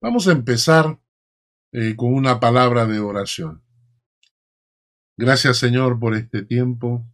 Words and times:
Vamos 0.00 0.28
a 0.28 0.32
empezar 0.32 1.00
eh, 1.72 1.96
con 1.96 2.14
una 2.14 2.38
palabra 2.38 2.86
de 2.86 3.00
oración. 3.00 3.64
Gracias 5.16 5.58
Señor 5.58 5.98
por 5.98 6.14
este 6.14 6.44
tiempo. 6.44 7.04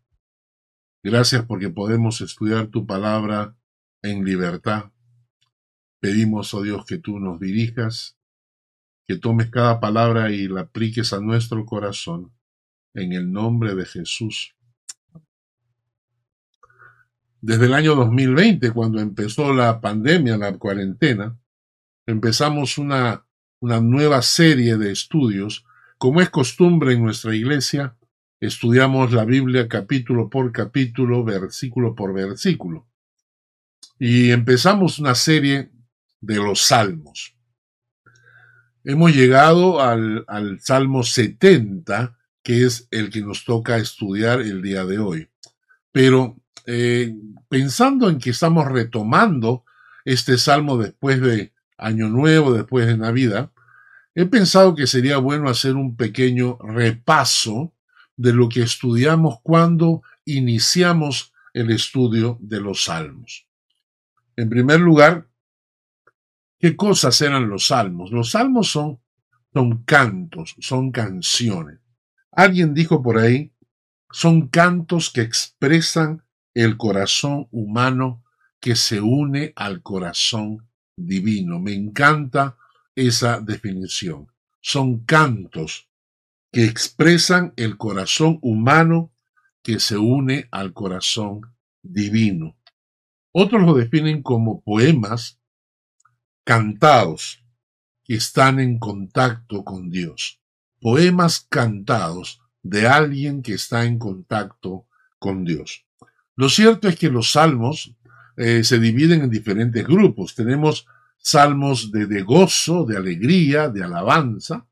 Gracias 1.03 1.47
porque 1.47 1.71
podemos 1.71 2.21
estudiar 2.21 2.67
tu 2.67 2.87
palabra 2.87 3.57
en 4.03 4.23
libertad. 4.25 4.93
Pedimos, 5.99 6.53
oh 6.53 6.61
Dios, 6.61 6.85
que 6.85 6.99
tú 6.99 7.19
nos 7.19 7.41
dirijas, 7.41 8.19
que 9.07 9.16
tomes 9.16 9.51
cada 9.51 9.80
palabra 9.80 10.30
y 10.30 10.46
la 10.46 10.62
apliques 10.62 11.14
a 11.14 11.21
nuestro 11.21 11.64
corazón. 11.64 12.35
En 12.93 13.12
el 13.12 13.32
nombre 13.32 13.75
de 13.75 13.87
Jesús. 13.87 14.55
Desde 17.41 17.64
el 17.64 17.75
año 17.75 17.95
2020, 17.95 18.71
cuando 18.73 19.01
empezó 19.01 19.53
la 19.55 19.80
pandemia, 19.80 20.37
la 20.37 20.57
cuarentena, 20.59 21.39
empezamos 22.07 22.79
una, 22.79 23.27
una 23.61 23.80
nueva 23.80 24.23
serie 24.23 24.76
de 24.76 24.93
estudios. 24.93 25.64
Como 25.99 26.21
es 26.21 26.30
costumbre 26.30 26.94
en 26.94 27.03
nuestra 27.03 27.35
iglesia, 27.35 27.96
estudiamos 28.40 29.13
la 29.13 29.25
Biblia 29.25 29.68
capítulo 29.68 30.29
por 30.29 30.53
capítulo, 30.53 31.25
versículo 31.25 31.94
por 31.94 32.12
versículo. 32.12 32.86
Y 33.98 34.30
empezamos 34.30 34.98
una 34.98 35.14
serie 35.14 35.70
de 36.20 36.36
los 36.36 36.62
salmos. 36.62 37.36
Hemos 38.83 39.14
llegado 39.14 39.80
al, 39.80 40.25
al 40.28 40.61
Salmo 40.61 41.05
70, 41.05 42.19
que 42.42 42.64
es 42.64 42.86
el 42.91 43.11
que 43.11 43.22
nos 43.22 43.44
toca 43.44 43.78
estudiar 43.78 44.42
el 44.42 44.61
día 44.61 44.84
de 44.84 44.98
hoy. 44.98 45.30
Pero 45.91 46.36
eh, 46.66 47.14
pensando 47.48 48.11
en 48.11 48.19
que 48.19 48.30
estamos 48.30 48.70
retomando 48.70 49.64
este 50.05 50.36
salmo 50.36 50.77
después 50.77 51.20
de 51.20 51.53
Año 51.77 52.09
Nuevo, 52.09 52.53
después 52.53 52.87
de 52.87 52.97
Navidad, 52.97 53.51
he 54.14 54.27
pensado 54.27 54.75
que 54.75 54.87
sería 54.87 55.19
bueno 55.19 55.48
hacer 55.48 55.75
un 55.75 55.97
pequeño 55.97 56.58
repaso 56.61 57.75
de 58.16 58.33
lo 58.33 58.48
que 58.48 58.62
estudiamos 58.62 59.41
cuando 59.42 60.03
iniciamos 60.25 61.33
el 61.53 61.70
estudio 61.70 62.39
de 62.41 62.61
los 62.61 62.84
salmos. 62.84 63.47
En 64.36 64.48
primer 64.48 64.81
lugar, 64.81 65.28
¿qué 66.58 66.77
cosas 66.77 67.20
eran 67.20 67.48
los 67.48 67.69
salmos? 67.69 68.11
Los 68.11 68.31
salmos 68.31 68.70
son, 68.70 69.00
son 69.53 69.84
cantos, 69.84 70.56
son 70.61 70.91
canciones. 70.91 71.81
Alguien 72.33 72.75
dijo 72.75 73.03
por 73.03 73.19
ahí, 73.19 73.53
son 74.11 74.48
cantos 74.48 75.11
que 75.11 75.22
expresan 75.22 76.25
el 76.55 76.77
corazón 76.77 77.48
humano 77.50 78.25
que 78.61 78.77
se 78.77 79.00
une 79.00 79.53
al 79.56 79.83
corazón 79.83 80.69
divino. 80.97 81.61
Me 81.61 81.75
encanta 81.75 82.56
esa 82.95 83.41
definición. 83.41 84.28
Son 84.61 85.05
cantos 85.05 85.89
que 86.53 86.64
expresan 86.64 87.53
el 87.56 87.77
corazón 87.77 88.39
humano 88.42 89.12
que 89.62 89.81
se 89.81 89.97
une 89.97 90.48
al 90.50 90.72
corazón 90.72 91.41
divino. 91.83 92.56
Otros 93.33 93.62
lo 93.62 93.75
definen 93.75 94.22
como 94.22 94.61
poemas 94.62 95.41
cantados 96.45 97.42
que 98.05 98.15
están 98.15 98.61
en 98.61 98.78
contacto 98.78 99.65
con 99.65 99.91
Dios. 99.91 100.41
Poemas 100.81 101.47
cantados 101.48 102.41
de 102.62 102.87
alguien 102.87 103.42
que 103.42 103.55
está 103.55 103.84
en 103.84 103.98
contacto 103.98 104.87
con 105.19 105.45
Dios. 105.45 105.87
Lo 106.37 106.48
cierto 106.48 106.89
es 106.89 106.98
que 106.98 107.11
los 107.11 107.33
salmos 107.33 107.95
eh, 108.36 108.64
se 108.64 108.78
dividen 108.78 109.22
en 109.22 109.30
diferentes 109.30 109.86
grupos. 109.86 110.34
Tenemos 110.34 110.86
salmos 111.18 111.90
de, 111.92 112.06
de 112.06 112.22
gozo, 112.22 112.84
de 112.84 112.96
alegría, 112.96 113.68
de 113.68 113.84
alabanza. 113.84 114.66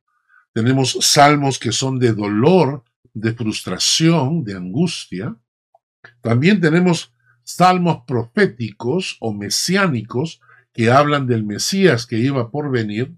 Tenemos 0.52 0.98
salmos 1.00 1.58
que 1.58 1.72
son 1.72 1.98
de 1.98 2.12
dolor, 2.12 2.84
de 3.14 3.32
frustración, 3.32 4.44
de 4.44 4.56
angustia. 4.56 5.36
También 6.20 6.60
tenemos 6.60 7.12
salmos 7.44 8.02
proféticos 8.06 9.16
o 9.20 9.32
mesiánicos 9.32 10.40
que 10.72 10.90
hablan 10.90 11.26
del 11.26 11.44
Mesías 11.44 12.06
que 12.06 12.18
iba 12.18 12.50
por 12.50 12.70
venir. 12.70 13.12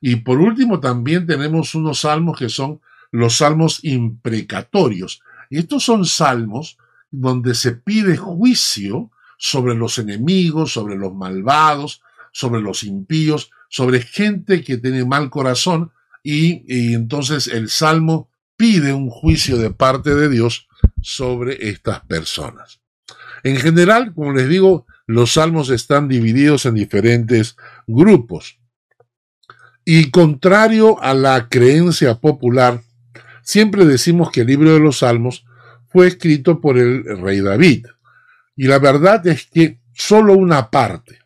Y 0.00 0.16
por 0.16 0.40
último 0.40 0.80
también 0.80 1.26
tenemos 1.26 1.74
unos 1.74 2.00
salmos 2.00 2.38
que 2.38 2.48
son 2.48 2.80
los 3.10 3.36
salmos 3.36 3.80
imprecatorios. 3.84 5.22
Y 5.50 5.58
estos 5.58 5.84
son 5.84 6.04
salmos 6.04 6.78
donde 7.10 7.54
se 7.54 7.72
pide 7.72 8.16
juicio 8.16 9.10
sobre 9.44 9.74
los 9.74 9.98
enemigos, 9.98 10.72
sobre 10.72 10.94
los 10.94 11.12
malvados, 11.12 12.00
sobre 12.30 12.60
los 12.62 12.84
impíos, 12.84 13.50
sobre 13.68 14.00
gente 14.00 14.62
que 14.62 14.76
tiene 14.76 15.04
mal 15.04 15.30
corazón 15.30 15.90
y, 16.22 16.94
entonces 16.94 17.48
el 17.48 17.68
Salmo 17.68 18.30
pide 18.56 18.92
un 18.92 19.10
juicio 19.10 19.58
de 19.58 19.70
parte 19.70 20.14
de 20.14 20.28
Dios 20.28 20.68
sobre 21.00 21.70
estas 21.70 22.02
personas. 22.02 22.78
En 23.42 23.56
general, 23.56 24.14
como 24.14 24.32
les 24.32 24.48
digo, 24.48 24.86
los 25.06 25.32
salmos 25.32 25.70
están 25.70 26.06
divididos 26.06 26.64
en 26.64 26.74
diferentes 26.74 27.56
grupos. 27.88 28.60
Y 29.84 30.12
contrario 30.12 31.02
a 31.02 31.14
la 31.14 31.48
creencia 31.48 32.20
popular, 32.20 32.80
siempre 33.42 33.86
decimos 33.86 34.30
que 34.30 34.42
el 34.42 34.46
libro 34.46 34.72
de 34.72 34.78
los 34.78 34.98
salmos 34.98 35.44
fue 35.88 36.06
escrito 36.06 36.60
por 36.60 36.78
el 36.78 37.02
rey 37.20 37.40
David. 37.40 37.86
Y 38.56 38.66
la 38.66 38.78
verdad 38.78 39.26
es 39.26 39.46
que 39.46 39.80
solo 39.94 40.34
una 40.34 40.70
parte 40.70 41.18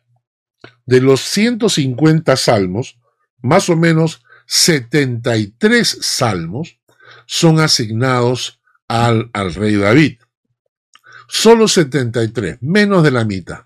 de 0.85 1.01
los 1.01 1.21
150 1.21 2.35
salmos, 2.37 2.97
más 3.41 3.69
o 3.69 3.75
menos 3.75 4.23
73 4.45 5.97
salmos, 6.01 6.79
son 7.25 7.59
asignados 7.59 8.61
al, 8.87 9.29
al 9.33 9.53
rey 9.53 9.75
David. 9.75 10.19
Solo 11.27 11.67
73, 11.67 12.59
menos 12.61 13.03
de 13.03 13.11
la 13.11 13.25
mitad. 13.25 13.65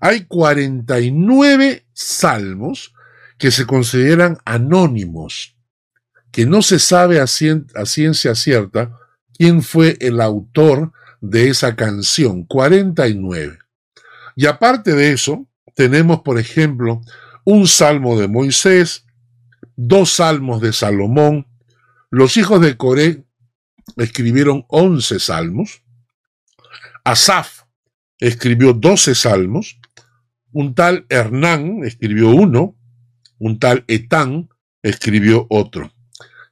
Hay 0.00 0.24
49 0.24 1.86
salmos 1.92 2.92
que 3.38 3.50
se 3.50 3.66
consideran 3.66 4.38
anónimos, 4.44 5.56
que 6.30 6.44
no 6.44 6.60
se 6.62 6.78
sabe 6.78 7.20
a, 7.20 7.26
ciencia 7.26 8.34
cierta 8.34 8.98
quién 9.36 9.62
fue 9.62 9.96
el 10.00 10.20
autor 10.20 10.92
de 11.22 11.48
esa 11.48 11.76
canción, 11.76 12.44
49. 12.44 13.58
Y 14.36 14.46
aparte 14.46 14.92
de 14.92 15.12
eso, 15.12 15.48
tenemos, 15.74 16.20
por 16.20 16.38
ejemplo, 16.38 17.00
un 17.44 17.66
salmo 17.66 18.18
de 18.18 18.28
Moisés, 18.28 19.06
dos 19.76 20.10
salmos 20.10 20.60
de 20.60 20.72
Salomón, 20.72 21.46
los 22.10 22.36
hijos 22.36 22.60
de 22.60 22.76
Coré 22.76 23.24
escribieron 23.96 24.66
11 24.68 25.20
salmos, 25.20 25.82
Asaf 27.04 27.62
escribió 28.18 28.72
12 28.72 29.14
salmos, 29.14 29.78
un 30.50 30.74
tal 30.74 31.06
Hernán 31.08 31.84
escribió 31.84 32.30
uno, 32.30 32.76
un 33.38 33.58
tal 33.58 33.84
Etán 33.86 34.48
escribió 34.82 35.46
otro. 35.50 35.92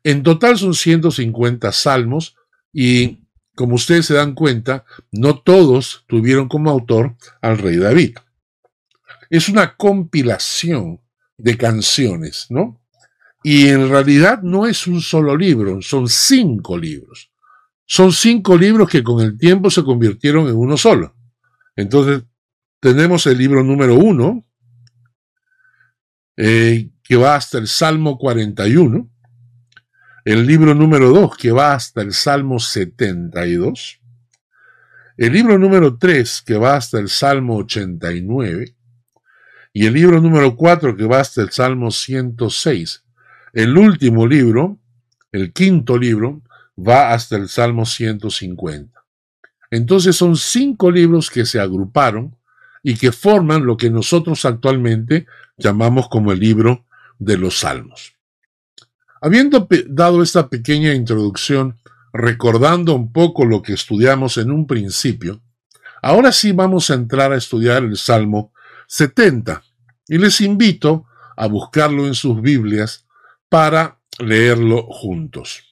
En 0.05 0.23
total 0.23 0.57
son 0.59 0.75
150 0.75 1.73
salmos 1.73 2.37
y 2.73 3.21
como 3.61 3.75
ustedes 3.75 4.07
se 4.07 4.15
dan 4.15 4.33
cuenta, 4.33 4.87
no 5.13 5.39
todos 5.39 6.07
tuvieron 6.07 6.49
como 6.49 6.71
autor 6.71 7.15
al 7.43 7.59
rey 7.59 7.77
David. 7.77 8.17
Es 9.29 9.51
una 9.51 9.77
compilación 9.77 10.99
de 11.37 11.59
canciones, 11.59 12.47
¿no? 12.49 12.81
Y 13.43 13.69
en 13.69 13.91
realidad 13.91 14.41
no 14.41 14.65
es 14.65 14.87
un 14.87 15.03
solo 15.03 15.37
libro, 15.37 15.83
son 15.83 16.09
cinco 16.09 16.79
libros. 16.79 17.31
Son 17.85 18.13
cinco 18.13 18.57
libros 18.57 18.89
que 18.89 19.03
con 19.03 19.23
el 19.23 19.37
tiempo 19.37 19.69
se 19.69 19.85
convirtieron 19.85 20.49
en 20.49 20.57
uno 20.57 20.79
solo. 20.79 21.15
Entonces, 21.77 22.23
tenemos 22.81 23.27
el 23.27 23.37
libro 23.37 23.63
número 23.63 23.95
uno, 23.95 24.43
eh, 26.39 26.89
que 27.03 27.17
va 27.17 27.35
hasta 27.35 27.59
el 27.59 27.69
Salmo 27.69 28.17
41, 28.17 29.10
el 30.25 30.47
libro 30.47 30.75
número 30.75 31.11
2 31.11 31.37
que 31.37 31.53
va 31.53 31.75
hasta 31.75 32.03
el 32.03 32.13
Salmo 32.13 32.59
72, 32.59 34.01
el 35.17 35.33
libro 35.33 35.59
número 35.59 35.97
3 35.97 36.43
que 36.47 36.57
va 36.57 36.77
hasta 36.77 36.99
el 36.99 37.09
Salmo 37.09 37.57
89 37.57 38.75
y 39.73 39.87
el 39.87 39.95
libro 39.95 40.21
número 40.21 40.57
4 40.57 40.97
que 40.97 41.05
va 41.05 41.21
hasta 41.21 41.43
el 41.43 41.51
Salmo 41.51 41.91
106. 41.91 43.05
El 43.53 43.77
último 43.77 44.27
libro, 44.27 44.79
el 45.33 45.53
quinto 45.53 45.99
libro, 45.99 46.43
va 46.77 47.13
hasta 47.13 47.37
el 47.37 47.49
Salmo 47.49 47.85
150. 47.85 49.05
Entonces 49.71 50.17
son 50.17 50.37
cinco 50.37 50.91
libros 50.91 51.31
que 51.31 51.45
se 51.45 51.61
agruparon 51.61 52.37
y 52.83 52.97
que 52.97 53.13
forman 53.13 53.65
lo 53.65 53.77
que 53.77 53.91
nosotros 53.91 54.45
actualmente 54.45 55.27
llamamos 55.57 56.09
como 56.09 56.33
el 56.33 56.41
libro 56.41 56.87
de 57.19 57.37
los 57.37 57.61
Salmos. 57.61 58.20
Habiendo 59.21 59.69
dado 59.89 60.23
esta 60.23 60.49
pequeña 60.49 60.95
introducción, 60.95 61.79
recordando 62.13 62.95
un 62.95 63.13
poco 63.13 63.45
lo 63.45 63.63
que 63.63 63.75
estudiamos 63.75 64.39
en 64.39 64.51
un 64.51 64.67
principio, 64.67 65.43
ahora 66.03 66.33
sí 66.33 66.53
vamos 66.53 66.91
a 66.91 66.95
entrar 66.95 67.33
a 67.33 67.37
estudiar 67.37 67.83
el 67.83 67.97
Salmo 67.97 68.53
70 68.89 69.63
y 70.09 70.19
les 70.19 70.41
invito 70.41 71.07
a 71.37 71.47
buscarlo 71.47 72.07
en 72.07 72.15
sus 72.15 72.41
Biblias 72.41 73.07
para 73.49 74.01
leerlo 74.19 74.85
juntos. 74.85 75.65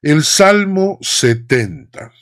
El 0.00 0.24
Salmo 0.24 0.98
70. 1.00 2.12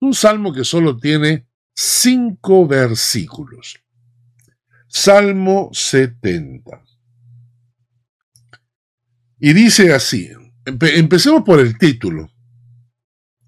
Un 0.00 0.14
salmo 0.14 0.52
que 0.52 0.64
solo 0.64 0.96
tiene 0.96 1.46
cinco 1.74 2.66
versículos. 2.66 3.78
Salmo 4.88 5.68
70. 5.72 6.82
Y 9.40 9.54
dice 9.54 9.94
así, 9.94 10.30
empecemos 10.66 11.42
por 11.44 11.60
el 11.60 11.78
título. 11.78 12.30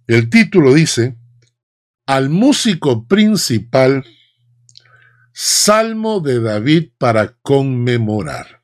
El 0.06 0.30
título 0.30 0.72
dice, 0.72 1.18
al 2.06 2.30
músico 2.30 3.06
principal, 3.06 4.04
Salmo 5.34 6.20
de 6.20 6.40
David 6.40 6.92
para 6.96 7.34
conmemorar. 7.42 8.62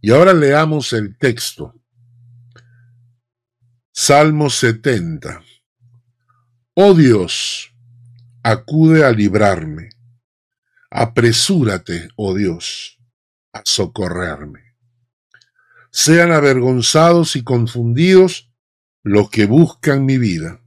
Y 0.00 0.10
ahora 0.10 0.34
leamos 0.34 0.92
el 0.92 1.16
texto. 1.16 1.74
Salmo 3.90 4.50
70. 4.50 5.42
Oh 6.74 6.92
Dios, 6.92 7.72
acude 8.42 9.02
a 9.02 9.12
librarme. 9.12 9.88
Apresúrate, 10.90 12.10
oh 12.16 12.34
Dios, 12.34 12.98
a 13.54 13.62
socorrerme. 13.64 14.65
Sean 15.98 16.30
avergonzados 16.30 17.36
y 17.36 17.42
confundidos 17.42 18.52
los 19.02 19.30
que 19.30 19.46
buscan 19.46 20.04
mi 20.04 20.18
vida. 20.18 20.60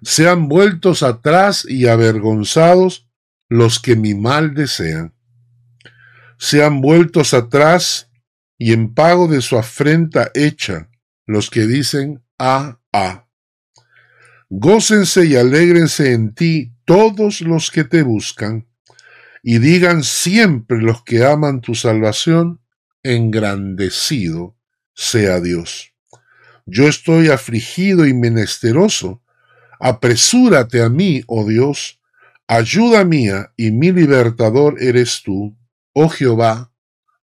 Sean 0.00 0.48
vueltos 0.48 1.02
atrás 1.02 1.66
y 1.68 1.86
avergonzados 1.86 3.10
los 3.50 3.78
que 3.78 3.94
mi 3.94 4.14
mal 4.14 4.54
desean. 4.54 5.14
Sean 6.38 6.80
vueltos 6.80 7.34
atrás 7.34 8.10
y 8.56 8.72
en 8.72 8.94
pago 8.94 9.28
de 9.28 9.42
su 9.42 9.58
afrenta 9.58 10.30
hecha 10.32 10.88
los 11.26 11.50
que 11.50 11.66
dicen 11.66 12.24
a 12.38 12.80
a 12.94 13.28
Gócense 14.48 15.26
y 15.26 15.36
alégrense 15.36 16.14
en 16.14 16.34
ti 16.34 16.72
todos 16.86 17.42
los 17.42 17.70
que 17.70 17.84
te 17.84 18.00
buscan, 18.00 18.66
y 19.42 19.58
digan 19.58 20.02
siempre 20.02 20.80
los 20.80 21.04
que 21.04 21.22
aman 21.26 21.60
tu 21.60 21.74
salvación, 21.74 22.62
engrandecido 23.14 24.56
sea 24.94 25.40
Dios. 25.40 25.92
Yo 26.64 26.88
estoy 26.88 27.28
afligido 27.28 28.06
y 28.06 28.14
menesteroso. 28.14 29.22
Apresúrate 29.78 30.82
a 30.82 30.88
mí, 30.88 31.22
oh 31.26 31.46
Dios, 31.46 32.00
ayuda 32.48 33.04
mía 33.04 33.52
y 33.56 33.70
mi 33.70 33.92
libertador 33.92 34.82
eres 34.82 35.22
tú, 35.22 35.56
oh 35.92 36.08
Jehová, 36.08 36.72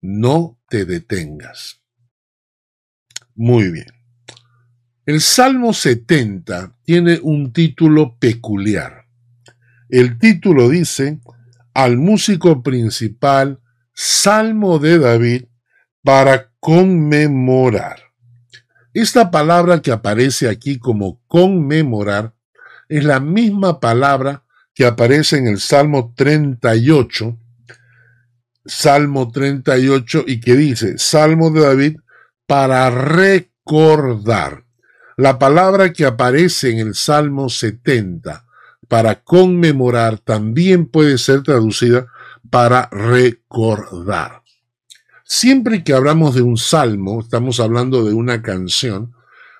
no 0.02 0.60
te 0.70 0.86
detengas. 0.86 1.82
Muy 3.36 3.72
bien. 3.72 3.88
El 5.06 5.22
Salmo 5.22 5.74
70 5.74 6.76
tiene 6.84 7.20
un 7.22 7.54
título 7.54 8.18
peculiar. 8.20 9.06
El 9.90 10.20
título 10.20 10.70
dice, 10.70 11.20
al 11.74 11.98
músico 11.98 12.62
principal, 12.62 13.60
Salmo 13.94 14.78
de 14.78 15.00
David, 15.00 15.46
para 16.04 16.52
conmemorar. 16.60 18.00
Esta 18.94 19.32
palabra 19.32 19.82
que 19.82 19.92
aparece 19.92 20.50
aquí 20.50 20.80
como 20.80 21.22
conmemorar 21.28 22.34
es 22.88 23.04
la 23.04 23.20
misma 23.20 23.80
palabra 23.80 24.44
que 24.74 24.86
aparece 24.86 25.38
en 25.38 25.48
el 25.48 25.60
Salmo 25.60 26.14
38, 26.16 27.38
Salmo 28.66 29.32
38 29.32 30.24
y 30.28 30.40
que 30.40 30.56
dice, 30.56 30.98
Salmo 30.98 31.52
de 31.52 31.62
David 31.62 31.98
para 32.48 32.90
recordar. 32.90 34.64
La 35.18 35.38
palabra 35.38 35.94
que 35.94 36.06
aparece 36.06 36.72
en 36.72 36.80
el 36.80 36.96
Salmo 36.96 37.50
70 37.50 38.46
para 38.88 39.22
conmemorar 39.22 40.18
también 40.18 40.88
puede 40.88 41.18
ser 41.18 41.44
traducida 41.44 42.08
para 42.50 42.90
recordar. 42.90 44.39
Siempre 45.32 45.84
que 45.84 45.94
hablamos 45.94 46.34
de 46.34 46.42
un 46.42 46.58
salmo, 46.58 47.22
estamos 47.22 47.60
hablando 47.60 48.04
de 48.04 48.16
una 48.16 48.42
canción, 48.42 49.14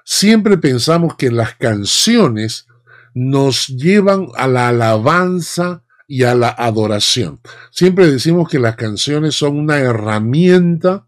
siempre 0.04 0.58
pensamos 0.58 1.16
que 1.16 1.30
las 1.30 1.54
canciones 1.58 2.66
nos 3.14 3.68
llevan 3.68 4.30
a 4.36 4.48
la 4.48 4.70
alabanza 4.70 5.84
y 6.08 6.24
a 6.24 6.34
la 6.34 6.50
adoración. 6.50 7.40
Siempre 7.70 8.10
decimos 8.10 8.50
que 8.50 8.58
las 8.58 8.78
canciones 8.78 9.36
son 9.36 9.60
una 9.60 9.78
herramienta 9.78 11.06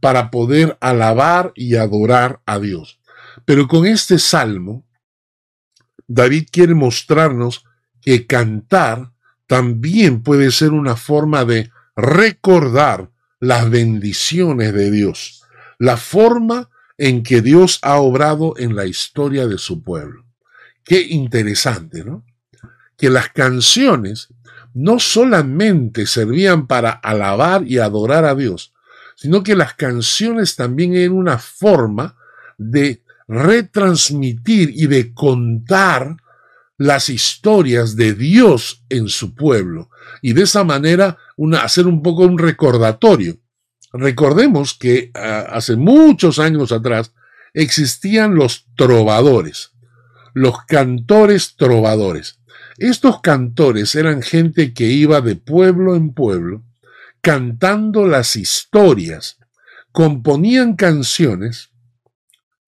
para 0.00 0.32
poder 0.32 0.76
alabar 0.80 1.52
y 1.54 1.76
adorar 1.76 2.40
a 2.46 2.58
Dios. 2.58 2.98
Pero 3.44 3.68
con 3.68 3.86
este 3.86 4.18
salmo, 4.18 4.84
David 6.08 6.48
quiere 6.50 6.74
mostrarnos 6.74 7.64
que 8.02 8.26
cantar 8.26 9.12
también 9.46 10.24
puede 10.24 10.50
ser 10.50 10.72
una 10.72 10.96
forma 10.96 11.44
de 11.44 11.70
recordar 11.94 13.08
las 13.40 13.68
bendiciones 13.70 14.72
de 14.72 14.90
Dios, 14.90 15.42
la 15.78 15.96
forma 15.96 16.70
en 16.98 17.22
que 17.22 17.40
Dios 17.40 17.78
ha 17.82 17.96
obrado 17.96 18.54
en 18.58 18.76
la 18.76 18.84
historia 18.84 19.46
de 19.46 19.56
su 19.56 19.82
pueblo. 19.82 20.26
Qué 20.84 21.00
interesante, 21.00 22.04
¿no? 22.04 22.24
Que 22.96 23.08
las 23.08 23.30
canciones 23.30 24.28
no 24.74 24.98
solamente 24.98 26.06
servían 26.06 26.66
para 26.66 26.90
alabar 26.90 27.66
y 27.66 27.78
adorar 27.78 28.26
a 28.26 28.34
Dios, 28.34 28.72
sino 29.16 29.42
que 29.42 29.56
las 29.56 29.74
canciones 29.74 30.56
también 30.56 30.94
eran 30.94 31.12
una 31.12 31.38
forma 31.38 32.16
de 32.58 33.02
retransmitir 33.26 34.70
y 34.74 34.86
de 34.86 35.14
contar 35.14 36.16
las 36.80 37.10
historias 37.10 37.94
de 37.94 38.14
Dios 38.14 38.86
en 38.88 39.08
su 39.08 39.34
pueblo 39.34 39.90
y 40.22 40.32
de 40.32 40.44
esa 40.44 40.64
manera 40.64 41.18
hacer 41.60 41.86
un 41.86 42.02
poco 42.02 42.22
un 42.22 42.38
recordatorio. 42.38 43.36
Recordemos 43.92 44.72
que 44.72 45.10
ah, 45.12 45.44
hace 45.50 45.76
muchos 45.76 46.38
años 46.38 46.72
atrás 46.72 47.12
existían 47.52 48.34
los 48.34 48.64
trovadores, 48.76 49.72
los 50.32 50.64
cantores 50.64 51.54
trovadores. 51.54 52.38
Estos 52.78 53.20
cantores 53.20 53.94
eran 53.94 54.22
gente 54.22 54.72
que 54.72 54.86
iba 54.86 55.20
de 55.20 55.36
pueblo 55.36 55.96
en 55.96 56.14
pueblo 56.14 56.64
cantando 57.20 58.06
las 58.06 58.36
historias, 58.36 59.36
componían 59.92 60.76
canciones 60.76 61.72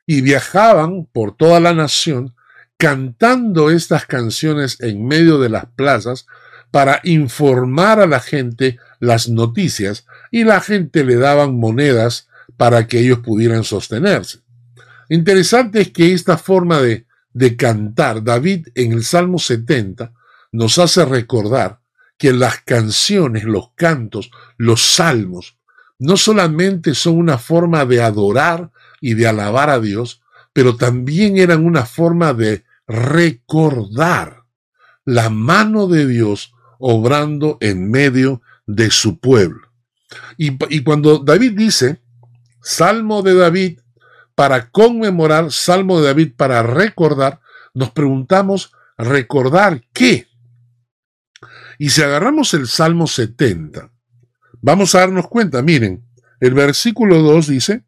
y 0.04 0.20
viajaban 0.20 1.06
por 1.06 1.34
toda 1.34 1.60
la 1.60 1.72
nación 1.72 2.34
cantando 2.82 3.70
estas 3.70 4.06
canciones 4.06 4.80
en 4.80 5.06
medio 5.06 5.38
de 5.38 5.48
las 5.48 5.66
plazas 5.66 6.26
para 6.72 6.98
informar 7.04 8.00
a 8.00 8.08
la 8.08 8.18
gente 8.18 8.76
las 8.98 9.28
noticias 9.28 10.04
y 10.32 10.42
la 10.42 10.60
gente 10.60 11.04
le 11.04 11.14
daban 11.14 11.60
monedas 11.60 12.28
para 12.56 12.88
que 12.88 12.98
ellos 12.98 13.20
pudieran 13.20 13.62
sostenerse. 13.62 14.40
Interesante 15.08 15.80
es 15.80 15.92
que 15.92 16.12
esta 16.12 16.36
forma 16.36 16.80
de, 16.80 17.06
de 17.32 17.56
cantar, 17.56 18.24
David 18.24 18.66
en 18.74 18.90
el 18.90 19.04
Salmo 19.04 19.38
70 19.38 20.12
nos 20.50 20.76
hace 20.78 21.04
recordar 21.04 21.78
que 22.18 22.32
las 22.32 22.62
canciones, 22.62 23.44
los 23.44 23.70
cantos, 23.76 24.32
los 24.56 24.82
salmos, 24.82 25.56
no 26.00 26.16
solamente 26.16 26.96
son 26.96 27.16
una 27.16 27.38
forma 27.38 27.84
de 27.84 28.02
adorar 28.02 28.72
y 29.00 29.14
de 29.14 29.28
alabar 29.28 29.70
a 29.70 29.78
Dios, 29.78 30.20
pero 30.52 30.74
también 30.74 31.36
eran 31.36 31.64
una 31.64 31.86
forma 31.86 32.34
de 32.34 32.64
recordar 32.92 34.44
la 35.04 35.30
mano 35.30 35.88
de 35.88 36.06
Dios 36.06 36.54
obrando 36.78 37.56
en 37.60 37.90
medio 37.90 38.42
de 38.66 38.90
su 38.90 39.18
pueblo. 39.18 39.68
Y, 40.36 40.82
cuando 40.82 41.18
David 41.18 41.52
dice, 41.56 42.02
Salmo 42.60 43.22
de 43.22 43.34
David, 43.34 43.80
para 44.34 44.70
conmemorar, 44.70 45.50
Salmo 45.50 46.00
de 46.00 46.06
David 46.08 46.32
para 46.36 46.62
recordar, 46.62 47.40
nos 47.72 47.90
preguntamos, 47.92 48.72
¿recordar 48.98 49.82
qué? 49.94 50.26
Y 51.78 51.90
si 51.90 52.02
agarramos 52.02 52.52
el 52.52 52.68
Salmo 52.68 53.06
70, 53.06 53.90
vamos 54.60 54.94
a 54.94 55.00
darnos 55.00 55.28
cuenta, 55.28 55.62
miren, 55.62 56.04
el 56.40 56.52
versículo 56.52 57.22
2 57.22 57.46
dice, 57.46 57.84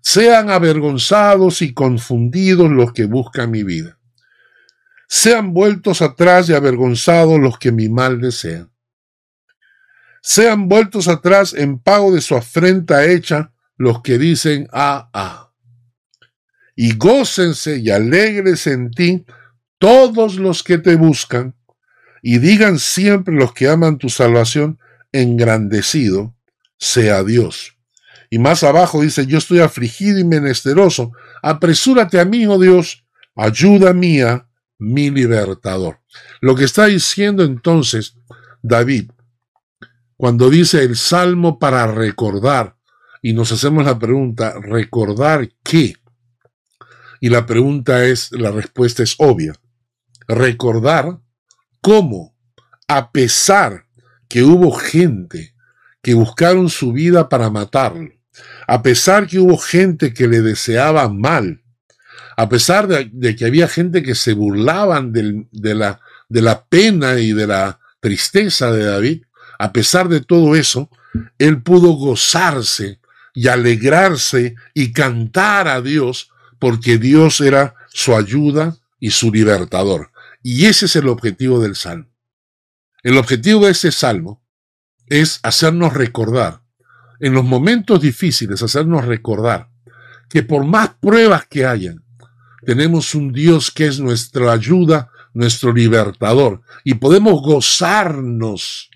sean 0.00 0.50
avergonzados 0.50 1.62
y 1.62 1.72
confundidos 1.72 2.70
los 2.70 2.92
que 2.92 3.04
buscan 3.04 3.50
mi 3.50 3.62
vida. 3.62 3.97
Sean 5.08 5.54
vueltos 5.54 6.02
atrás 6.02 6.48
y 6.48 6.54
avergonzados 6.54 7.40
los 7.40 7.58
que 7.58 7.72
mi 7.72 7.88
mal 7.88 8.20
desean. 8.20 8.70
Sean 10.22 10.68
vueltos 10.68 11.08
atrás 11.08 11.54
en 11.54 11.78
pago 11.78 12.14
de 12.14 12.20
su 12.20 12.36
afrenta 12.36 13.06
hecha 13.06 13.52
los 13.76 14.02
que 14.02 14.18
dicen 14.18 14.68
ah, 14.72 15.08
ah. 15.12 15.52
Y 16.76 16.96
gócense 16.96 17.78
y 17.78 17.90
alegres 17.90 18.66
en 18.66 18.90
ti 18.90 19.24
todos 19.78 20.36
los 20.36 20.62
que 20.62 20.78
te 20.78 20.96
buscan, 20.96 21.54
y 22.22 22.38
digan 22.38 22.78
siempre 22.78 23.34
los 23.34 23.52
que 23.52 23.68
aman 23.68 23.98
tu 23.98 24.08
salvación, 24.08 24.78
engrandecido 25.12 26.34
sea 26.78 27.24
Dios. 27.24 27.76
Y 28.30 28.38
más 28.38 28.62
abajo 28.62 29.00
dice, 29.00 29.26
yo 29.26 29.38
estoy 29.38 29.60
afligido 29.60 30.18
y 30.18 30.24
menesteroso, 30.24 31.12
apresúrate 31.42 32.20
a 32.20 32.24
mí, 32.24 32.46
oh 32.46 32.58
Dios, 32.58 33.06
ayuda 33.34 33.92
mía, 33.92 34.47
mi 34.78 35.10
libertador. 35.10 36.00
Lo 36.40 36.54
que 36.54 36.64
está 36.64 36.86
diciendo 36.86 37.44
entonces 37.44 38.16
David, 38.62 39.10
cuando 40.16 40.50
dice 40.50 40.82
el 40.82 40.96
salmo 40.96 41.58
para 41.58 41.86
recordar, 41.86 42.76
y 43.22 43.32
nos 43.32 43.52
hacemos 43.52 43.84
la 43.84 43.98
pregunta, 43.98 44.54
¿recordar 44.60 45.48
qué? 45.62 45.96
Y 47.20 47.28
la 47.28 47.46
pregunta 47.46 48.04
es, 48.04 48.30
la 48.32 48.50
respuesta 48.50 49.02
es 49.02 49.16
obvia. 49.18 49.54
Recordar 50.28 51.18
cómo, 51.80 52.36
a 52.86 53.10
pesar 53.10 53.86
que 54.28 54.42
hubo 54.42 54.72
gente 54.72 55.54
que 56.02 56.14
buscaron 56.14 56.68
su 56.68 56.92
vida 56.92 57.28
para 57.28 57.50
matarlo, 57.50 58.10
a 58.66 58.82
pesar 58.82 59.26
que 59.26 59.40
hubo 59.40 59.58
gente 59.58 60.12
que 60.12 60.28
le 60.28 60.42
deseaba 60.42 61.08
mal, 61.08 61.62
a 62.38 62.48
pesar 62.48 62.86
de, 62.86 63.34
que 63.34 63.46
había 63.46 63.66
gente 63.66 64.00
que 64.00 64.14
se 64.14 64.32
burlaban 64.32 65.12
de, 65.12 65.74
la, 65.74 66.00
de 66.28 66.40
la 66.40 66.64
pena 66.66 67.18
y 67.18 67.32
de 67.32 67.48
la 67.48 67.80
tristeza 67.98 68.70
de 68.70 68.84
David, 68.84 69.22
a 69.58 69.72
pesar 69.72 70.08
de 70.08 70.20
todo 70.20 70.54
eso, 70.54 70.88
él 71.38 71.62
pudo 71.62 71.94
gozarse 71.94 73.00
y 73.34 73.48
alegrarse 73.48 74.54
y 74.72 74.92
cantar 74.92 75.66
a 75.66 75.80
Dios 75.80 76.30
porque 76.60 76.96
Dios 76.98 77.40
era 77.40 77.74
su 77.88 78.14
ayuda 78.14 78.76
y 79.00 79.10
su 79.10 79.32
libertador. 79.32 80.12
Y 80.40 80.66
ese 80.66 80.86
es 80.86 80.94
el 80.94 81.08
objetivo 81.08 81.60
del 81.60 81.74
salmo. 81.74 82.06
El 83.02 83.18
objetivo 83.18 83.66
de 83.66 83.72
ese 83.72 83.90
salmo 83.90 84.44
es 85.08 85.40
hacernos 85.42 85.92
recordar, 85.92 86.62
en 87.18 87.32
los 87.32 87.42
momentos 87.42 88.00
difíciles, 88.00 88.62
hacernos 88.62 89.06
recordar 89.06 89.70
que 90.28 90.44
por 90.44 90.64
más 90.64 90.90
pruebas 91.00 91.44
que 91.48 91.66
hayan, 91.66 92.04
tenemos 92.68 93.14
un 93.14 93.32
Dios 93.32 93.70
que 93.70 93.86
es 93.86 93.98
nuestra 93.98 94.52
ayuda, 94.52 95.10
nuestro 95.32 95.72
libertador, 95.72 96.60
y 96.84 96.92
podemos 96.92 97.40
gozarnos 97.40 98.90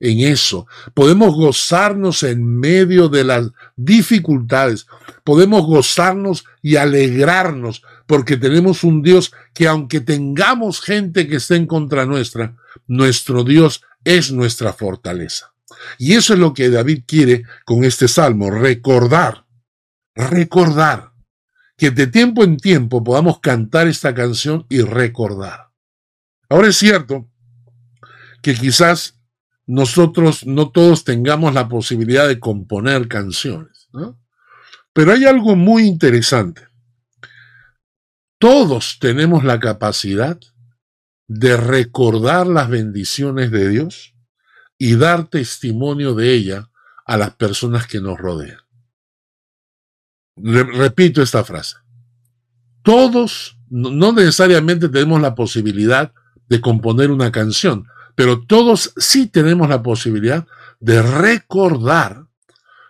en 0.00 0.20
eso. 0.20 0.66
Podemos 0.94 1.34
gozarnos 1.34 2.22
en 2.22 2.42
medio 2.58 3.10
de 3.10 3.24
las 3.24 3.50
dificultades. 3.76 4.86
Podemos 5.24 5.66
gozarnos 5.66 6.46
y 6.62 6.76
alegrarnos 6.76 7.82
porque 8.06 8.38
tenemos 8.38 8.82
un 8.82 9.02
Dios 9.02 9.30
que 9.52 9.68
aunque 9.68 10.00
tengamos 10.00 10.80
gente 10.80 11.28
que 11.28 11.36
esté 11.36 11.56
en 11.56 11.66
contra 11.66 12.06
nuestra, 12.06 12.56
nuestro 12.86 13.44
Dios 13.44 13.82
es 14.04 14.32
nuestra 14.32 14.72
fortaleza. 14.72 15.52
Y 15.98 16.14
eso 16.14 16.32
es 16.32 16.38
lo 16.38 16.54
que 16.54 16.70
David 16.70 17.02
quiere 17.06 17.42
con 17.66 17.84
este 17.84 18.08
salmo, 18.08 18.50
recordar, 18.50 19.44
recordar, 20.14 21.12
que 21.78 21.92
de 21.92 22.08
tiempo 22.08 22.42
en 22.42 22.56
tiempo 22.56 23.04
podamos 23.04 23.38
cantar 23.38 23.86
esta 23.86 24.12
canción 24.12 24.66
y 24.68 24.82
recordar. 24.82 25.70
Ahora 26.48 26.68
es 26.68 26.76
cierto 26.76 27.30
que 28.42 28.54
quizás 28.54 29.18
nosotros 29.64 30.44
no 30.44 30.70
todos 30.70 31.04
tengamos 31.04 31.54
la 31.54 31.68
posibilidad 31.68 32.26
de 32.26 32.40
componer 32.40 33.06
canciones, 33.06 33.88
pero 34.92 35.12
hay 35.12 35.24
algo 35.24 35.54
muy 35.54 35.84
interesante. 35.84 36.66
Todos 38.40 38.98
tenemos 39.00 39.44
la 39.44 39.60
capacidad 39.60 40.38
de 41.28 41.56
recordar 41.56 42.48
las 42.48 42.68
bendiciones 42.68 43.52
de 43.52 43.68
Dios 43.68 44.14
y 44.78 44.96
dar 44.96 45.28
testimonio 45.28 46.14
de 46.14 46.32
ella 46.32 46.70
a 47.04 47.16
las 47.16 47.34
personas 47.34 47.86
que 47.86 48.00
nos 48.00 48.18
rodean. 48.18 48.67
Repito 50.42 51.22
esta 51.22 51.44
frase. 51.44 51.76
Todos, 52.82 53.58
no 53.68 54.12
necesariamente 54.12 54.88
tenemos 54.88 55.20
la 55.20 55.34
posibilidad 55.34 56.12
de 56.48 56.60
componer 56.60 57.10
una 57.10 57.30
canción, 57.30 57.86
pero 58.14 58.40
todos 58.40 58.92
sí 58.96 59.26
tenemos 59.26 59.68
la 59.68 59.82
posibilidad 59.82 60.46
de 60.80 61.02
recordar 61.02 62.26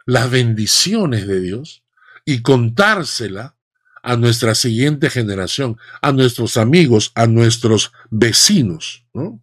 las 0.07 0.31
bendiciones 0.31 1.27
de 1.27 1.41
Dios 1.41 1.83
y 2.25 2.43
contársela 2.43 3.57
a 4.03 4.17
nuestra 4.17 4.55
siguiente 4.55 5.11
generación, 5.11 5.77
a 6.01 6.13
nuestros 6.13 6.57
amigos, 6.57 7.13
a 7.15 7.27
nuestros 7.27 7.93
vecinos. 8.11 9.05
¿no? 9.13 9.43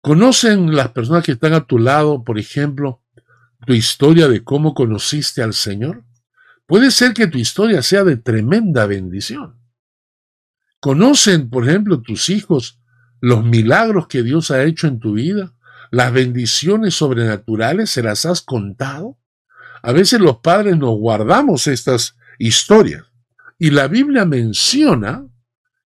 ¿Conocen 0.00 0.74
las 0.74 0.90
personas 0.92 1.24
que 1.24 1.32
están 1.32 1.52
a 1.54 1.66
tu 1.66 1.78
lado, 1.78 2.24
por 2.24 2.38
ejemplo, 2.38 3.02
tu 3.66 3.72
historia 3.72 4.28
de 4.28 4.44
cómo 4.44 4.74
conociste 4.74 5.42
al 5.42 5.54
Señor? 5.54 6.04
Puede 6.66 6.90
ser 6.90 7.12
que 7.12 7.26
tu 7.26 7.38
historia 7.38 7.82
sea 7.82 8.04
de 8.04 8.16
tremenda 8.16 8.86
bendición. 8.86 9.60
¿Conocen, 10.80 11.50
por 11.50 11.68
ejemplo, 11.68 12.00
tus 12.00 12.28
hijos 12.30 12.80
los 13.20 13.44
milagros 13.44 14.06
que 14.06 14.22
Dios 14.22 14.50
ha 14.50 14.64
hecho 14.64 14.86
en 14.86 14.98
tu 14.98 15.14
vida? 15.14 15.54
¿Las 15.90 16.12
bendiciones 16.12 16.94
sobrenaturales 16.94 17.90
se 17.90 18.02
las 18.02 18.26
has 18.26 18.42
contado? 18.42 19.18
A 19.82 19.92
veces 19.92 20.20
los 20.20 20.38
padres 20.38 20.76
nos 20.76 20.98
guardamos 20.98 21.66
estas 21.66 22.16
historias 22.38 23.04
y 23.58 23.70
la 23.70 23.86
Biblia 23.86 24.24
menciona 24.24 25.26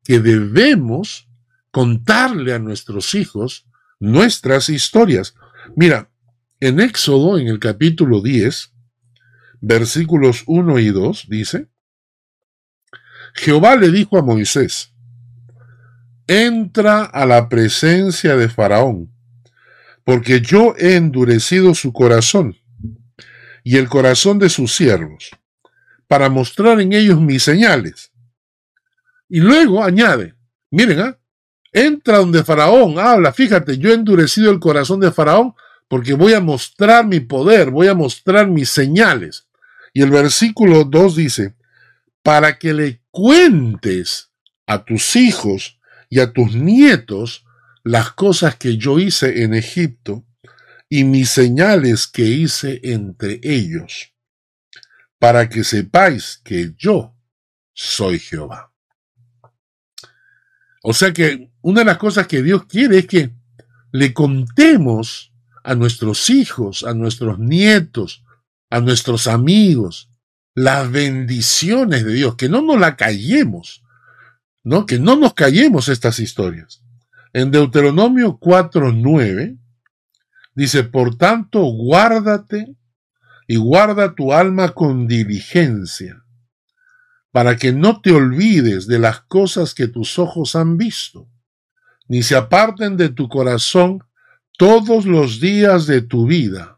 que 0.03 0.19
debemos 0.19 1.29
contarle 1.71 2.53
a 2.53 2.59
nuestros 2.59 3.15
hijos 3.15 3.67
nuestras 3.99 4.69
historias. 4.69 5.35
Mira, 5.75 6.11
en 6.59 6.79
Éxodo, 6.79 7.37
en 7.37 7.47
el 7.47 7.59
capítulo 7.59 8.21
10, 8.21 8.72
versículos 9.63 10.43
1 10.46 10.79
y 10.79 10.89
2, 10.89 11.27
dice, 11.29 11.70
Jehová 13.34 13.77
le 13.77 13.91
dijo 13.91 14.17
a 14.17 14.22
Moisés, 14.22 14.93
entra 16.27 17.05
a 17.05 17.25
la 17.25 17.48
presencia 17.48 18.36
de 18.36 18.50
Faraón, 18.50 19.10
porque 20.03 20.41
yo 20.41 20.75
he 20.77 20.96
endurecido 20.96 21.74
su 21.74 21.93
corazón 21.93 22.58
y 23.63 23.77
el 23.77 23.88
corazón 23.88 24.38
de 24.38 24.50
sus 24.50 24.75
siervos, 24.75 25.32
para 26.08 26.29
mostrar 26.29 26.82
en 26.82 26.91
ellos 26.91 27.22
mis 27.22 27.41
señales. 27.41 28.12
Y 29.29 29.39
luego 29.39 29.82
añade, 29.82 30.36
miren, 30.72 31.00
¿ah? 31.00 31.20
Entra 31.72 32.17
donde 32.17 32.43
Faraón, 32.43 33.00
habla, 33.00 33.32
fíjate, 33.32 33.77
yo 33.77 33.91
he 33.91 33.93
endurecido 33.93 34.51
el 34.51 34.60
corazón 34.60 35.00
de 35.00 35.12
Faraón 35.12 35.55
porque 35.88 36.13
voy 36.13 36.34
a 36.34 36.41
mostrar 36.41 37.08
mi 37.08 37.22
poder, 37.22 37.72
voy 37.72 37.88
a 37.88 37.93
mostrar 37.93 38.48
mis 38.48 38.70
señales. 38.70 39.42
Y 39.93 40.01
el 40.01 40.09
versículo 40.09 40.83
2 40.83 41.15
dice, 41.15 41.55
para 42.23 42.57
que 42.57 42.73
le 42.73 43.01
cuentes 43.12 44.31
a 44.65 44.83
tus 44.83 45.15
hijos 45.15 45.79
y 46.09 46.19
a 46.19 46.33
tus 46.33 46.55
nietos 46.55 47.45
las 47.83 48.12
cosas 48.12 48.55
que 48.55 48.77
yo 48.77 48.97
hice 48.97 49.43
en 49.43 49.53
Egipto 49.53 50.25
y 50.89 51.03
mis 51.03 51.29
señales 51.29 52.07
que 52.07 52.23
hice 52.23 52.79
entre 52.83 53.39
ellos, 53.43 54.13
para 55.19 55.47
que 55.50 55.63
sepáis 55.63 56.41
que 56.43 56.73
yo 56.77 57.15
soy 57.73 58.19
Jehová. 58.19 58.71
O 60.81 60.93
sea 60.93 61.13
que 61.13 61.51
una 61.62 61.81
de 61.81 61.85
las 61.85 61.97
cosas 61.97 62.27
que 62.27 62.41
Dios 62.41 62.65
quiere 62.65 63.00
es 63.00 63.07
que 63.07 63.31
le 63.91 64.13
contemos 64.13 65.33
a 65.63 65.75
nuestros 65.75 66.29
hijos, 66.29 66.83
a 66.83 66.93
nuestros 66.93 67.39
nietos, 67.39 68.23
a 68.73 68.81
nuestros 68.81 69.27
amigos, 69.27 70.09
las 70.55 70.91
bendiciones 70.91 72.03
de 72.03 72.13
Dios, 72.13 72.35
que 72.35 72.49
no 72.49 72.63
nos 72.63 72.79
la 72.79 72.95
callemos, 72.95 73.83
¿no? 74.63 74.87
Que 74.87 74.97
no 74.97 75.15
nos 75.15 75.35
callemos 75.35 75.89
estas 75.89 76.17
historias. 76.17 76.81
En 77.33 77.51
Deuteronomio 77.51 78.39
4:9 78.39 79.59
dice, 80.55 80.83
"Por 80.83 81.17
tanto, 81.17 81.61
guárdate 81.65 82.75
y 83.47 83.57
guarda 83.57 84.15
tu 84.15 84.33
alma 84.33 84.69
con 84.69 85.07
diligencia, 85.07 86.23
para 87.31 87.57
que 87.57 87.73
no 87.73 88.01
te 88.01 88.11
olvides 88.11 88.87
de 88.87 88.97
las 88.97 89.21
cosas 89.21 89.75
que 89.75 89.87
tus 89.87 90.17
ojos 90.17 90.55
han 90.55 90.77
visto, 90.77 91.29
ni 92.07 92.23
se 92.23 92.35
aparten 92.35 92.97
de 92.97 93.09
tu 93.09 93.29
corazón 93.29 94.03
todos 94.57 95.05
los 95.05 95.39
días 95.39 95.85
de 95.85 96.01
tu 96.01 96.25
vida. 96.25 96.72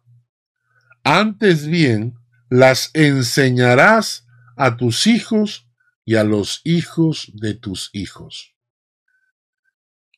Antes 1.07 1.67
bien, 1.67 2.15
las 2.49 2.89
enseñarás 2.95 4.25
a 4.57 4.75
tus 4.75 5.05
hijos 5.05 5.67
y 6.03 6.15
a 6.15 6.23
los 6.23 6.61
hijos 6.63 7.31
de 7.35 7.53
tus 7.53 7.91
hijos. 7.93 8.55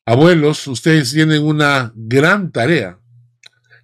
Abuelos, 0.05 0.65
ustedes 0.65 1.11
tienen 1.11 1.43
una 1.43 1.91
gran 1.93 2.53
tarea 2.53 3.01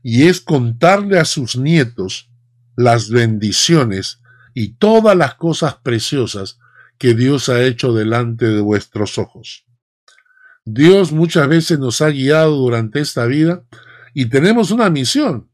y 0.02 0.30
es 0.30 0.40
contarle 0.40 1.20
a 1.20 1.26
sus 1.26 1.58
nietos 1.58 2.32
las 2.78 3.10
bendiciones 3.10 4.22
y 4.54 4.76
todas 4.76 5.18
las 5.18 5.36
cosas 5.36 5.76
preciosas 5.84 6.58
que 6.98 7.14
Dios 7.14 7.50
ha 7.50 7.62
hecho 7.64 7.92
delante 7.92 8.48
de 8.48 8.62
vuestros 8.62 9.18
ojos. 9.18 9.66
Dios 10.64 11.12
muchas 11.12 11.50
veces 11.50 11.80
nos 11.80 12.02
ha 12.02 12.08
guiado 12.08 12.56
durante 12.56 13.02
esta 13.02 13.26
vida 13.26 13.66
y 14.14 14.28
tenemos 14.28 14.72
una 14.72 14.90
misión, 14.90 15.50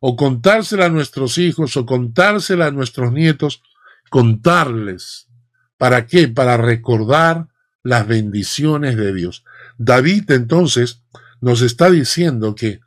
o 0.00 0.16
contársela 0.16 0.86
a 0.86 0.90
nuestros 0.90 1.38
hijos, 1.38 1.76
o 1.76 1.86
contársela 1.86 2.66
a 2.66 2.70
nuestros 2.70 3.12
nietos, 3.12 3.62
contarles. 4.10 5.28
¿Para 5.78 6.06
qué? 6.06 6.28
Para 6.28 6.56
recordar 6.56 7.48
las 7.82 8.06
bendiciones 8.06 8.96
de 8.96 9.14
Dios. 9.14 9.44
David 9.78 10.30
entonces 10.30 11.02
nos 11.40 11.62
está 11.62 11.90
diciendo 11.90 12.54
que 12.54 12.80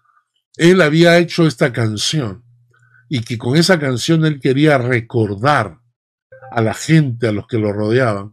él 0.57 0.81
había 0.81 1.17
hecho 1.17 1.47
esta 1.47 1.71
canción 1.71 2.43
y 3.07 3.21
que 3.21 3.37
con 3.37 3.55
esa 3.55 3.79
canción 3.79 4.25
él 4.25 4.39
quería 4.39 4.77
recordar 4.77 5.79
a 6.51 6.61
la 6.61 6.73
gente, 6.73 7.27
a 7.27 7.31
los 7.31 7.47
que 7.47 7.57
lo 7.57 7.71
rodeaban, 7.71 8.31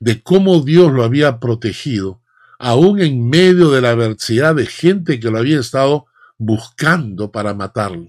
de 0.00 0.22
cómo 0.22 0.60
Dios 0.60 0.92
lo 0.92 1.04
había 1.04 1.38
protegido, 1.38 2.22
aún 2.58 3.00
en 3.00 3.28
medio 3.28 3.70
de 3.70 3.80
la 3.80 3.90
adversidad 3.90 4.54
de 4.54 4.66
gente 4.66 5.20
que 5.20 5.30
lo 5.30 5.38
había 5.38 5.60
estado 5.60 6.06
buscando 6.38 7.30
para 7.30 7.54
matarlo. 7.54 8.08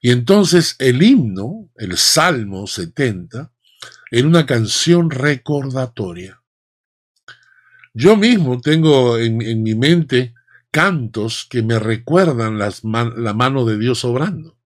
Y 0.00 0.10
entonces 0.10 0.76
el 0.78 1.02
himno, 1.02 1.70
el 1.76 1.96
Salmo 1.96 2.66
70, 2.66 3.52
era 4.10 4.26
una 4.26 4.46
canción 4.46 5.10
recordatoria. 5.10 6.40
Yo 7.94 8.16
mismo 8.16 8.60
tengo 8.60 9.18
en, 9.18 9.62
mi 9.62 9.74
mente 9.74 10.34
cantos 10.70 11.46
que 11.50 11.62
me 11.62 11.78
recuerdan 11.78 12.58
la 12.58 13.34
mano 13.34 13.64
de 13.64 13.78
Dios 13.78 14.04
obrando. 14.04 14.58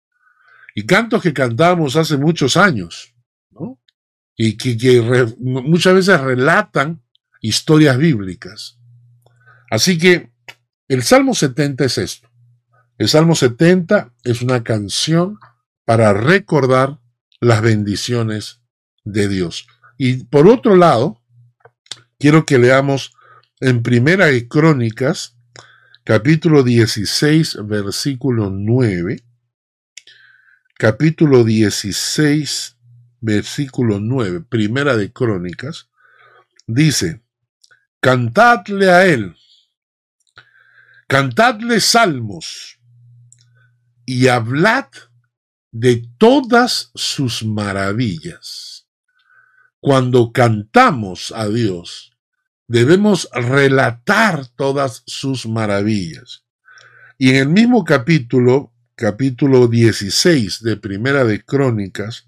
Y 0.73 0.85
cantos 0.85 1.21
que 1.21 1.33
cantábamos 1.33 1.95
hace 1.95 2.17
muchos 2.17 2.55
años, 2.55 3.13
¿no? 3.51 3.79
Y 4.35 4.57
que, 4.57 5.35
muchas 5.39 5.93
veces 5.93 6.21
relatan 6.21 7.01
historias 7.41 7.97
bíblicas. 7.97 8.79
Así 9.69 9.97
que 9.97 10.31
el 10.87 11.03
Salmo 11.03 11.33
70 11.35 11.85
es 11.85 11.97
esto. 11.97 12.30
El 13.01 13.09
Salmo 13.09 13.33
70 13.33 14.13
es 14.23 14.43
una 14.43 14.63
canción 14.63 15.39
para 15.85 16.13
recordar 16.13 16.99
las 17.39 17.63
bendiciones 17.63 18.61
de 19.03 19.27
Dios. 19.27 19.65
Y 19.97 20.25
por 20.25 20.47
otro 20.47 20.75
lado, 20.75 21.19
quiero 22.19 22.45
que 22.45 22.59
leamos 22.59 23.11
en 23.59 23.81
Primera 23.81 24.27
de 24.27 24.47
Crónicas, 24.47 25.35
capítulo 26.03 26.61
16, 26.61 27.65
versículo 27.65 28.51
9. 28.51 29.23
Capítulo 30.75 31.43
16, 31.43 32.77
versículo 33.19 33.99
9, 33.99 34.41
Primera 34.41 34.95
de 34.95 35.11
Crónicas, 35.11 35.89
dice, 36.67 37.23
Cantadle 37.99 38.91
a 38.91 39.07
él, 39.07 39.35
cantadle 41.07 41.79
salmos 41.79 42.77
y 44.11 44.27
hablad 44.27 44.87
de 45.71 46.05
todas 46.17 46.91
sus 46.95 47.45
maravillas. 47.45 48.85
Cuando 49.79 50.33
cantamos 50.33 51.31
a 51.33 51.47
Dios, 51.47 52.11
debemos 52.67 53.29
relatar 53.31 54.47
todas 54.57 55.03
sus 55.07 55.47
maravillas. 55.47 56.43
Y 57.17 57.29
en 57.29 57.35
el 57.37 57.47
mismo 57.47 57.85
capítulo, 57.85 58.73
capítulo 58.95 59.69
16 59.69 60.61
de 60.61 60.75
Primera 60.75 61.23
de 61.23 61.45
Crónicas, 61.45 62.25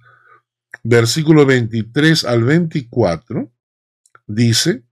versículo 0.84 1.46
23 1.46 2.24
al 2.24 2.46
24, 2.46 3.52
dice, 4.26 4.84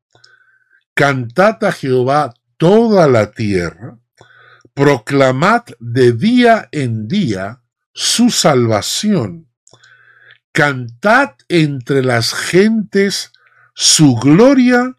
Cantad 0.93 1.63
a 1.63 1.71
Jehová 1.71 2.33
toda 2.57 3.07
la 3.07 3.31
tierra, 3.31 3.97
proclamad 4.73 5.63
de 5.79 6.11
día 6.13 6.69
en 6.71 7.07
día 7.07 7.61
su 7.93 8.29
salvación, 8.29 9.49
cantad 10.51 11.35
entre 11.49 12.03
las 12.03 12.33
gentes 12.33 13.31
su 13.73 14.15
gloria 14.15 14.97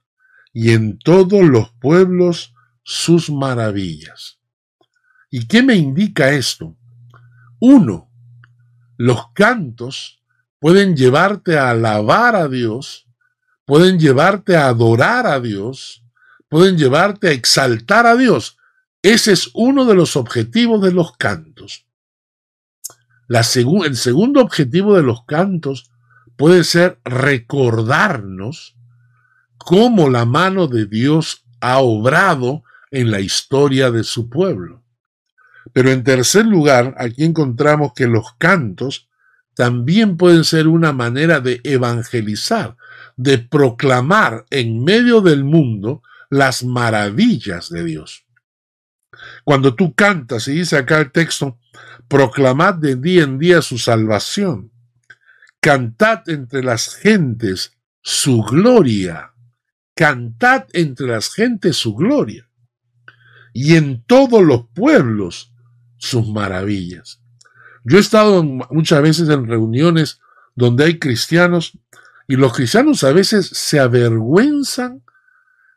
y 0.53 0.73
en 0.73 0.99
todos 0.99 1.43
los 1.43 1.71
pueblos 1.71 2.55
sus 2.83 3.31
maravillas. 3.31 4.39
¿Y 5.31 5.47
qué 5.47 5.63
me 5.63 5.77
indica 5.77 6.31
esto? 6.31 6.77
Uno, 7.59 8.11
los 8.97 9.33
cantos 9.33 10.23
pueden 10.59 10.97
llevarte 10.97 11.59
a 11.59 11.71
alabar 11.71 12.37
a 12.37 12.49
Dios, 12.49 13.09
pueden 13.65 13.99
llevarte 13.99 14.57
a 14.57 14.67
adorar 14.67 15.27
a 15.27 15.41
Dios, 15.41 16.05
pueden 16.49 16.77
llevarte 16.77 17.29
a 17.29 17.33
exaltar 17.33 18.07
a 18.07 18.17
Dios. 18.17 18.59
Ese 19.03 19.33
es 19.33 19.51
uno 19.55 19.85
de 19.85 19.95
los 19.95 20.17
objetivos 20.17 20.81
de 20.81 20.93
los 20.93 21.17
cantos. 21.17 21.87
El 23.29 23.97
segundo 23.97 24.41
objetivo 24.41 24.95
de 24.95 25.03
los 25.03 25.25
cantos 25.25 25.91
puede 26.37 26.63
ser 26.65 27.01
recordarnos 27.05 28.77
cómo 29.59 30.09
la 30.09 30.25
mano 30.25 30.69
de 30.69 30.87
Dios 30.87 31.45
ha 31.61 31.79
obrado 31.79 32.63
en 32.91 33.11
la 33.11 33.21
historia 33.21 33.91
de 33.91 34.05
su 34.05 34.29
pueblo. 34.29 34.85
Pero 35.73 35.91
en 35.91 36.05
tercer 36.05 36.47
lugar, 36.47 36.95
aquí 36.99 37.25
encontramos 37.25 37.93
que 37.95 38.07
los 38.07 38.35
cantos 38.39 39.09
también 39.55 40.17
pueden 40.17 40.45
ser 40.45 40.69
una 40.69 40.93
manera 40.93 41.41
de 41.41 41.61
evangelizar, 41.65 42.77
de 43.17 43.39
proclamar 43.39 44.45
en 44.51 44.83
medio 44.85 45.21
del 45.21 45.45
mundo 45.45 46.03
las 46.31 46.65
maravillas 46.65 47.69
de 47.69 47.85
Dios. 47.85 48.27
Cuando 49.45 49.75
tú 49.75 49.95
cantas, 49.95 50.49
y 50.49 50.53
dice 50.53 50.77
acá 50.77 50.99
el 51.01 51.13
texto, 51.13 51.59
proclamad 52.09 52.75
de 52.75 52.97
día 52.97 53.25
en 53.25 53.39
día 53.39 53.63
su 53.63 53.79
salvación, 53.79 54.73
cantad 55.61 56.29
entre 56.29 56.63
las 56.63 56.95
gentes 56.97 57.77
su 58.03 58.43
gloria. 58.43 59.33
Cantad 59.95 60.67
entre 60.73 61.07
las 61.07 61.33
gentes 61.33 61.77
su 61.77 61.95
gloria. 61.95 62.49
Y 63.53 63.77
en 63.77 64.03
todos 64.05 64.43
los 64.43 64.67
pueblos 64.75 65.53
sus 65.99 66.27
maravillas. 66.29 67.21
Yo 67.85 67.99
he 67.99 68.01
estado 68.01 68.43
muchas 68.43 69.03
veces 69.03 69.29
en 69.29 69.47
reuniones 69.47 70.21
donde 70.55 70.85
hay 70.85 70.99
cristianos 70.99 71.79
y 72.27 72.37
los 72.37 72.55
cristianos 72.55 73.05
a 73.05 73.13
veces 73.13 73.47
se 73.47 73.79
avergüenzan 73.79 75.03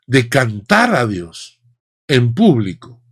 de 0.06 0.28
cantar 0.28 0.94
a 0.94 1.06
Dios 1.06 1.60
en 2.08 2.32
público 2.34 3.02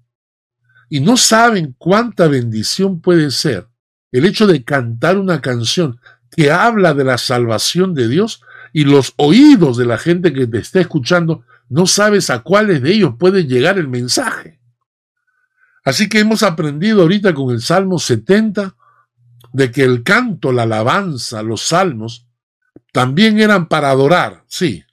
y 0.88 1.00
no 1.00 1.16
saben 1.16 1.74
cuánta 1.78 2.28
bendición 2.28 3.00
puede 3.00 3.30
ser 3.30 3.68
el 4.14 4.26
hecho 4.26 4.46
de 4.46 4.62
cantar 4.62 5.18
una 5.18 5.40
canción 5.40 6.00
que 6.30 6.52
habla 6.52 6.94
de 6.94 7.02
la 7.02 7.18
salvación 7.18 7.94
de 7.94 8.06
Dios 8.06 8.42
y 8.72 8.84
los 8.84 9.12
oídos 9.16 9.76
de 9.76 9.86
la 9.86 9.98
gente 9.98 10.32
que 10.32 10.46
te 10.46 10.58
está 10.58 10.80
escuchando, 10.80 11.44
no 11.68 11.86
sabes 11.86 12.30
a 12.30 12.40
cuáles 12.42 12.80
de 12.80 12.92
ellos 12.92 13.14
puede 13.18 13.46
llegar 13.46 13.76
el 13.76 13.88
mensaje. 13.88 14.60
Así 15.84 16.08
que 16.08 16.20
hemos 16.20 16.44
aprendido 16.44 17.02
ahorita 17.02 17.34
con 17.34 17.50
el 17.50 17.60
Salmo 17.60 17.98
70 17.98 18.76
de 19.52 19.70
que 19.70 19.82
el 19.82 20.04
canto, 20.04 20.52
la 20.52 20.62
alabanza, 20.62 21.42
los 21.42 21.62
salmos, 21.62 22.28
también 22.92 23.40
eran 23.40 23.66
para 23.66 23.90
adorar, 23.90 24.44
sí, 24.46 24.84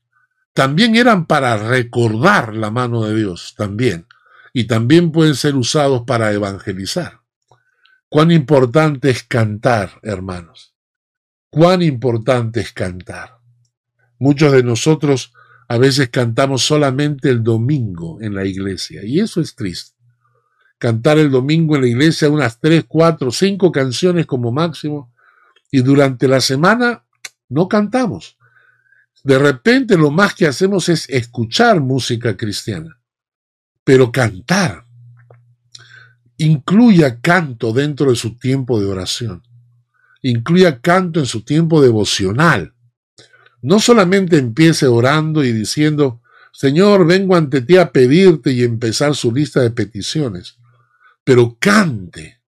también 0.53 0.95
eran 0.95 1.27
para 1.27 1.57
recordar 1.57 2.55
la 2.55 2.71
mano 2.71 3.03
de 3.03 3.15
Dios, 3.15 3.53
también, 3.55 4.07
y 4.53 4.65
también 4.65 5.11
pueden 5.11 5.35
ser 5.35 5.55
usados 5.55 6.03
para 6.05 6.31
evangelizar. 6.31 7.21
Cuán 8.09 8.31
importante 8.31 9.09
es 9.09 9.23
cantar, 9.23 9.99
hermanos. 10.03 10.73
Cuán 11.49 11.81
importante 11.81 12.59
es 12.61 12.73
cantar. 12.73 13.37
Muchos 14.19 14.51
de 14.51 14.63
nosotros 14.63 15.33
a 15.67 15.77
veces 15.77 16.09
cantamos 16.09 16.63
solamente 16.63 17.29
el 17.29 17.43
domingo 17.43 18.21
en 18.21 18.35
la 18.35 18.45
iglesia 18.45 19.05
y 19.05 19.19
eso 19.19 19.39
es 19.39 19.55
triste. 19.55 19.97
Cantar 20.77 21.17
el 21.17 21.31
domingo 21.31 21.75
en 21.75 21.83
la 21.83 21.87
iglesia 21.87 22.29
unas 22.29 22.59
tres, 22.59 22.83
cuatro, 22.87 23.31
cinco 23.31 23.71
canciones 23.71 24.25
como 24.25 24.51
máximo 24.51 25.13
y 25.71 25.81
durante 25.81 26.27
la 26.27 26.41
semana 26.41 27.05
no 27.47 27.67
cantamos. 27.69 28.37
De 29.23 29.39
repente 29.39 29.97
lo 29.97 30.11
más 30.11 30.33
que 30.33 30.47
hacemos 30.47 30.89
es 30.89 31.07
escuchar 31.09 31.79
música 31.79 32.35
cristiana, 32.35 32.99
pero 33.83 34.11
cantar. 34.11 34.85
Incluya 36.37 37.19
canto 37.21 37.73
dentro 37.73 38.09
de 38.09 38.15
su 38.15 38.37
tiempo 38.37 38.79
de 38.79 38.87
oración. 38.87 39.43
Incluya 40.21 40.79
canto 40.81 41.19
en 41.19 41.25
su 41.25 41.43
tiempo 41.43 41.81
devocional 41.81 42.73
no 43.61 43.79
solamente 43.79 44.37
empiece 44.37 44.87
orando 44.87 45.43
y 45.43 45.51
diciendo, 45.51 46.21
Señor, 46.51 47.05
vengo 47.05 47.35
ante 47.35 47.61
ti 47.61 47.77
a 47.77 47.91
pedirte 47.91 48.51
y 48.51 48.63
empezar 48.63 49.15
su 49.15 49.31
lista 49.31 49.61
de 49.61 49.71
peticiones, 49.71 50.57
pero 51.23 51.57
cante, 51.59 52.41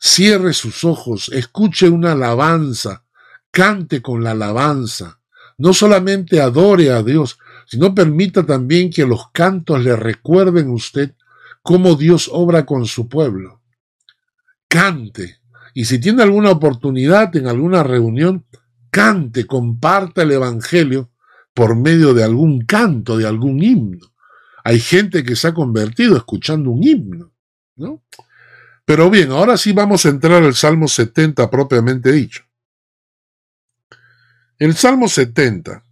cierre 0.00 0.54
sus 0.54 0.84
ojos, 0.84 1.30
escuche 1.32 1.88
una 1.88 2.12
alabanza, 2.12 3.04
cante 3.50 4.00
con 4.00 4.24
la 4.24 4.32
alabanza, 4.32 5.20
no 5.58 5.74
solamente 5.74 6.40
adore 6.40 6.90
a 6.90 7.02
Dios, 7.02 7.38
sino 7.68 7.94
permita 7.94 8.46
también 8.46 8.88
que 8.90 9.04
los 9.04 9.30
cantos 9.30 9.84
le 9.84 9.94
recuerden 9.94 10.68
a 10.68 10.72
usted 10.72 11.14
cómo 11.62 11.96
Dios 11.96 12.30
obra 12.32 12.64
con 12.64 12.86
su 12.86 13.08
pueblo. 13.08 13.60
cante. 14.68 15.38
Y 15.74 15.84
si 15.84 15.98
tiene 15.98 16.22
alguna 16.22 16.50
oportunidad 16.50 17.34
en 17.36 17.46
alguna 17.46 17.82
reunión, 17.82 18.46
cante, 18.90 19.46
comparta 19.46 20.22
el 20.22 20.32
Evangelio 20.32 21.10
por 21.52 21.76
medio 21.76 22.14
de 22.14 22.24
algún 22.24 22.64
canto, 22.64 23.18
de 23.18 23.26
algún 23.26 23.62
himno. 23.62 24.14
Hay 24.64 24.80
gente 24.80 25.22
que 25.22 25.36
se 25.36 25.48
ha 25.48 25.54
convertido 25.54 26.16
escuchando 26.16 26.70
un 26.70 26.82
himno, 26.82 27.32
¿no? 27.76 28.02
Pero 28.86 29.10
bien, 29.10 29.30
ahora 29.30 29.58
sí 29.58 29.72
vamos 29.72 30.06
a 30.06 30.08
entrar 30.08 30.42
al 30.42 30.54
Salmo 30.54 30.88
70 30.88 31.50
propiamente 31.50 32.10
dicho. 32.12 32.44
El 34.58 34.74
Salmo 34.74 35.06
70, 35.06 35.84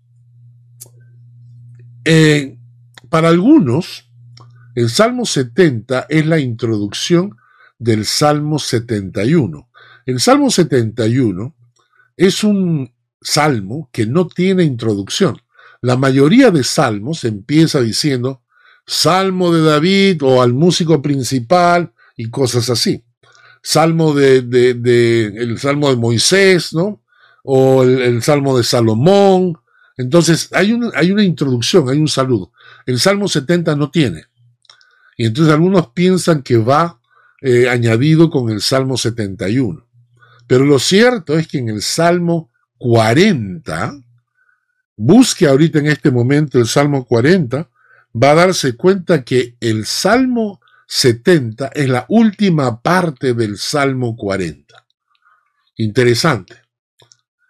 eh, 2.07 2.59
para 3.11 3.29
algunos, 3.29 4.11
el 4.75 4.89
Salmo 4.91 5.27
70 5.27 6.07
es 6.09 6.27
la 6.27 6.39
introducción 6.39 7.37
del 7.79 8.05
Salmo 8.07 8.59
71. 8.59 9.69
El 10.07 10.21
Salmo 10.21 10.51
71 10.51 11.55
es 12.17 12.45
un 12.45 12.93
salmo 13.21 13.91
que 13.93 14.07
no 14.07 14.29
tiene 14.29 14.63
introducción. 14.65 15.37
La 15.83 15.97
mayoría 15.97 16.51
de 16.51 16.65
salmos 16.65 17.25
empieza 17.25 17.81
diciendo 17.81 18.43
Salmo 18.87 19.53
de 19.53 19.63
David 19.63 20.23
o 20.23 20.43
al 20.43 20.55
músico 20.55 21.03
principal 21.03 21.93
y 22.17 22.31
cosas 22.31 22.71
así. 22.71 23.05
Salmo 23.63 24.15
de, 24.15 24.39
el 25.37 25.59
Salmo 25.59 25.91
de 25.91 25.97
Moisés, 25.97 26.73
¿no? 26.73 27.03
O 27.43 27.83
el, 27.83 28.23
Salmo 28.23 28.57
de 28.57 28.63
Salomón. 28.63 29.59
Entonces 29.97 30.51
hay, 30.53 30.73
una 30.73 31.25
introducción, 31.25 31.89
hay 31.89 31.99
un 31.99 32.09
saludo. 32.09 32.53
El 32.85 33.01
Salmo 33.01 33.29
70 33.29 33.77
no 33.77 33.91
tiene. 33.91 34.25
Y 35.17 35.27
entonces 35.27 35.53
algunos 35.53 35.89
piensan 35.89 36.43
que 36.43 36.59
va 36.59 37.01
eh, 37.41 37.69
añadido 37.69 38.31
con 38.31 38.51
el 38.51 38.61
Salmo 38.61 38.97
71. 38.97 39.87
Pero 40.47 40.65
lo 40.65 40.79
cierto 40.79 41.39
es 41.39 41.49
que 41.49 41.59
en 41.59 41.71
el 41.71 41.83
Salmo 41.83 42.51
40, 42.79 43.99
busque 44.97 45.47
ahorita 45.47 45.79
en 45.79 45.87
este 45.87 46.11
momento 46.11 46.59
el 46.59 46.67
Salmo 46.67 47.07
40, 47.07 47.71
va 48.23 48.31
a 48.31 48.35
darse 48.35 48.77
cuenta 48.77 49.25
que 49.25 49.57
el 49.61 49.87
Salmo 49.87 50.61
70 50.87 51.69
es 51.69 51.89
la 51.89 52.05
última 52.09 52.81
parte 52.81 53.33
del 53.33 53.57
Salmo 53.57 54.15
40. 54.17 54.87
Interesante. 55.77 56.66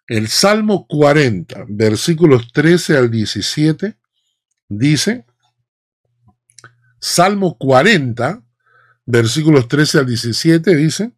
El 0.09 0.29
Salmo 0.29 0.87
40, 0.87 1.65
versículos 1.69 2.53
13 2.53 2.97
al 2.97 3.11
17, 3.11 3.99
dice, 4.69 5.27
Salmo 7.01 7.59
40, 7.59 8.41
versículos 9.05 9.67
13 9.67 9.99
al 9.99 10.07
17, 10.07 10.77
dice, 10.77 11.13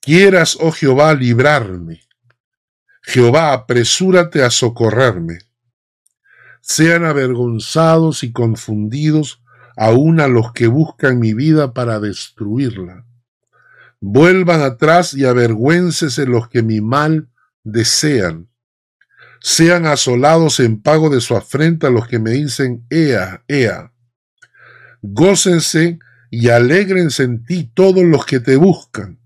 Quieras, 0.00 0.56
oh 0.60 0.70
Jehová, 0.70 1.14
librarme. 1.14 2.00
Jehová, 3.02 3.52
apresúrate 3.52 4.44
a 4.44 4.50
socorrerme. 4.50 5.38
Sean 6.60 7.04
avergonzados 7.04 8.22
y 8.22 8.32
confundidos 8.32 9.42
aún 9.76 10.20
a 10.20 10.28
los 10.28 10.52
que 10.52 10.68
buscan 10.68 11.18
mi 11.18 11.34
vida 11.34 11.72
para 11.72 11.98
destruirla. 11.98 13.04
Vuelvan 14.00 14.62
atrás 14.62 15.12
y 15.12 15.24
avergüéncese 15.24 16.26
los 16.26 16.48
que 16.48 16.62
mi 16.62 16.80
mal 16.80 17.28
desean. 17.66 18.48
Sean 19.40 19.86
asolados 19.86 20.60
en 20.60 20.80
pago 20.80 21.10
de 21.10 21.20
su 21.20 21.36
afrenta 21.36 21.90
los 21.90 22.06
que 22.06 22.18
me 22.18 22.30
dicen, 22.30 22.86
Ea, 22.90 23.42
Ea. 23.48 23.92
Gócense 25.02 25.98
y 26.30 26.48
alégrense 26.48 27.24
en 27.24 27.44
ti 27.44 27.70
todos 27.74 28.04
los 28.04 28.24
que 28.24 28.40
te 28.40 28.56
buscan, 28.56 29.18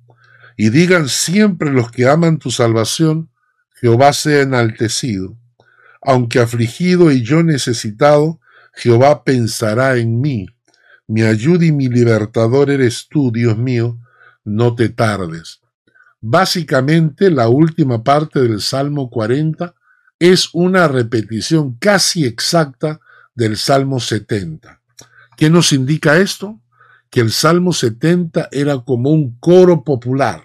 y 0.57 0.70
digan 0.70 1.09
siempre 1.09 1.70
los 1.70 1.90
que 1.90 2.09
aman 2.09 2.38
tu 2.38 2.50
salvación, 2.50 3.31
Jehová 3.74 4.12
sea 4.12 4.42
enaltecido. 4.42 5.38
Aunque 6.03 6.40
afligido 6.40 7.12
y 7.12 7.22
yo 7.22 7.42
necesitado, 7.42 8.40
Jehová 8.72 9.22
pensará 9.22 9.96
en 9.96 10.20
mí. 10.20 10.46
Mi 11.07 11.22
ayuda 11.22 11.66
y 11.66 11.72
mi 11.72 11.88
libertador 11.88 12.70
eres 12.70 13.07
tú, 13.09 13.31
Dios 13.33 13.57
mío, 13.57 13.98
no 14.44 14.74
te 14.74 14.88
tardes. 14.88 15.61
Básicamente, 16.20 17.30
la 17.30 17.48
última 17.48 18.04
parte 18.04 18.40
del 18.40 18.61
Salmo 18.61 19.09
40 19.09 19.74
es 20.18 20.50
una 20.52 20.87
repetición 20.87 21.76
casi 21.78 22.26
exacta 22.26 23.00
del 23.35 23.56
Salmo 23.56 24.00
70. 24.00 24.80
¿Qué 25.37 25.48
nos 25.48 25.72
indica 25.72 26.18
esto? 26.18 26.61
Que 27.09 27.20
el 27.20 27.33
Salmo 27.33 27.72
70 27.72 28.50
era 28.52 28.78
como 28.78 29.11
un 29.11 29.38
coro 29.38 29.83
popular, 29.83 30.42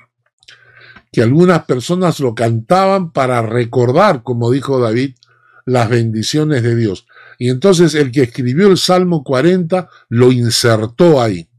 que 1.11 1.21
algunas 1.21 1.65
personas 1.65 2.21
lo 2.21 2.33
cantaban 2.33 3.11
para 3.11 3.41
recordar, 3.41 4.23
como 4.23 4.49
dijo 4.51 4.79
David, 4.79 5.15
las 5.65 5.89
bendiciones 5.89 6.63
de 6.63 6.75
Dios. 6.75 7.05
Y 7.37 7.49
entonces 7.49 7.95
el 7.95 8.11
que 8.11 8.23
escribió 8.23 8.67
el 8.67 8.77
Salmo 8.77 9.23
40 9.23 9.89
lo 10.07 10.31
insertó 10.31 11.21
ahí. 11.21 11.49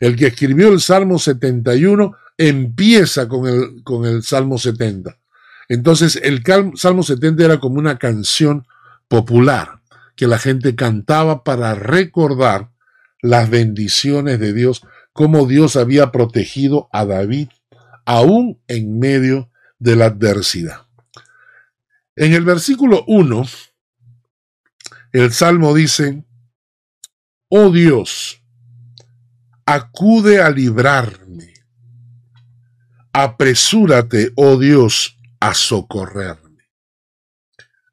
El 0.00 0.16
que 0.16 0.28
escribió 0.28 0.68
el 0.68 0.80
Salmo 0.80 1.18
71 1.18 2.16
empieza 2.38 3.28
con 3.28 3.46
el, 3.46 3.82
con 3.82 4.04
el 4.04 4.22
Salmo 4.22 4.58
70. 4.58 5.18
Entonces 5.68 6.16
el 6.22 6.42
Salmo 6.76 7.02
70 7.02 7.44
era 7.44 7.60
como 7.60 7.78
una 7.78 7.98
canción 7.98 8.66
popular 9.08 9.80
que 10.14 10.26
la 10.26 10.38
gente 10.38 10.74
cantaba 10.74 11.44
para 11.44 11.74
recordar 11.74 12.70
las 13.20 13.50
bendiciones 13.50 14.38
de 14.38 14.52
Dios, 14.52 14.82
cómo 15.12 15.46
Dios 15.46 15.76
había 15.76 16.12
protegido 16.12 16.88
a 16.92 17.04
David 17.04 17.48
aún 18.04 18.60
en 18.68 18.98
medio 18.98 19.50
de 19.78 19.96
la 19.96 20.06
adversidad. 20.06 20.86
En 22.14 22.32
el 22.32 22.44
versículo 22.44 23.04
1 23.06 23.44
el 25.12 25.32
Salmo 25.32 25.74
dice, 25.74 26.24
oh 27.48 27.70
Dios, 27.70 28.42
acude 29.64 30.42
a 30.42 30.50
librarme. 30.50 31.25
Apresúrate, 33.18 34.32
oh 34.36 34.58
Dios, 34.58 35.16
a 35.40 35.54
socorrerme. 35.54 36.68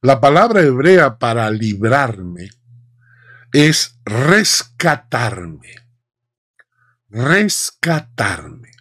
La 0.02 0.20
palabra 0.20 0.60
hebrea 0.64 1.18
para 1.18 1.50
librarme 1.50 2.50
es 3.54 4.02
rescatarme. 4.04 5.76
Rescatarme. 7.08 8.72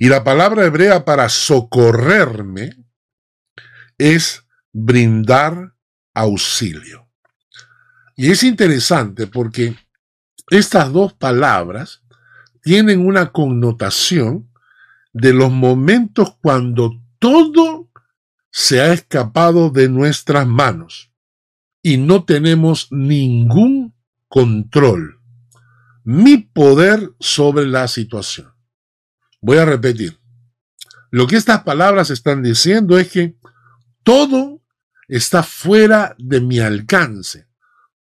Y 0.00 0.08
la 0.08 0.24
palabra 0.24 0.64
hebrea 0.64 1.04
para 1.04 1.28
socorrerme 1.28 2.76
es 3.98 4.42
brindar 4.72 5.76
auxilio. 6.14 7.08
Y 8.16 8.32
es 8.32 8.42
interesante 8.42 9.28
porque 9.28 9.76
estas 10.50 10.92
dos 10.92 11.12
palabras 11.12 12.02
tienen 12.60 13.06
una 13.06 13.30
connotación 13.30 14.50
de 15.18 15.32
los 15.32 15.50
momentos 15.50 16.36
cuando 16.42 17.00
todo 17.18 17.90
se 18.50 18.82
ha 18.82 18.92
escapado 18.92 19.70
de 19.70 19.88
nuestras 19.88 20.46
manos 20.46 21.10
y 21.82 21.96
no 21.96 22.24
tenemos 22.24 22.88
ningún 22.90 23.94
control, 24.28 25.18
mi 26.04 26.36
poder 26.36 27.12
sobre 27.18 27.66
la 27.66 27.88
situación. 27.88 28.52
Voy 29.40 29.56
a 29.56 29.64
repetir. 29.64 30.18
Lo 31.10 31.26
que 31.26 31.36
estas 31.36 31.62
palabras 31.62 32.10
están 32.10 32.42
diciendo 32.42 32.98
es 32.98 33.10
que 33.10 33.38
todo 34.02 34.60
está 35.08 35.42
fuera 35.42 36.14
de 36.18 36.42
mi 36.42 36.58
alcance. 36.58 37.46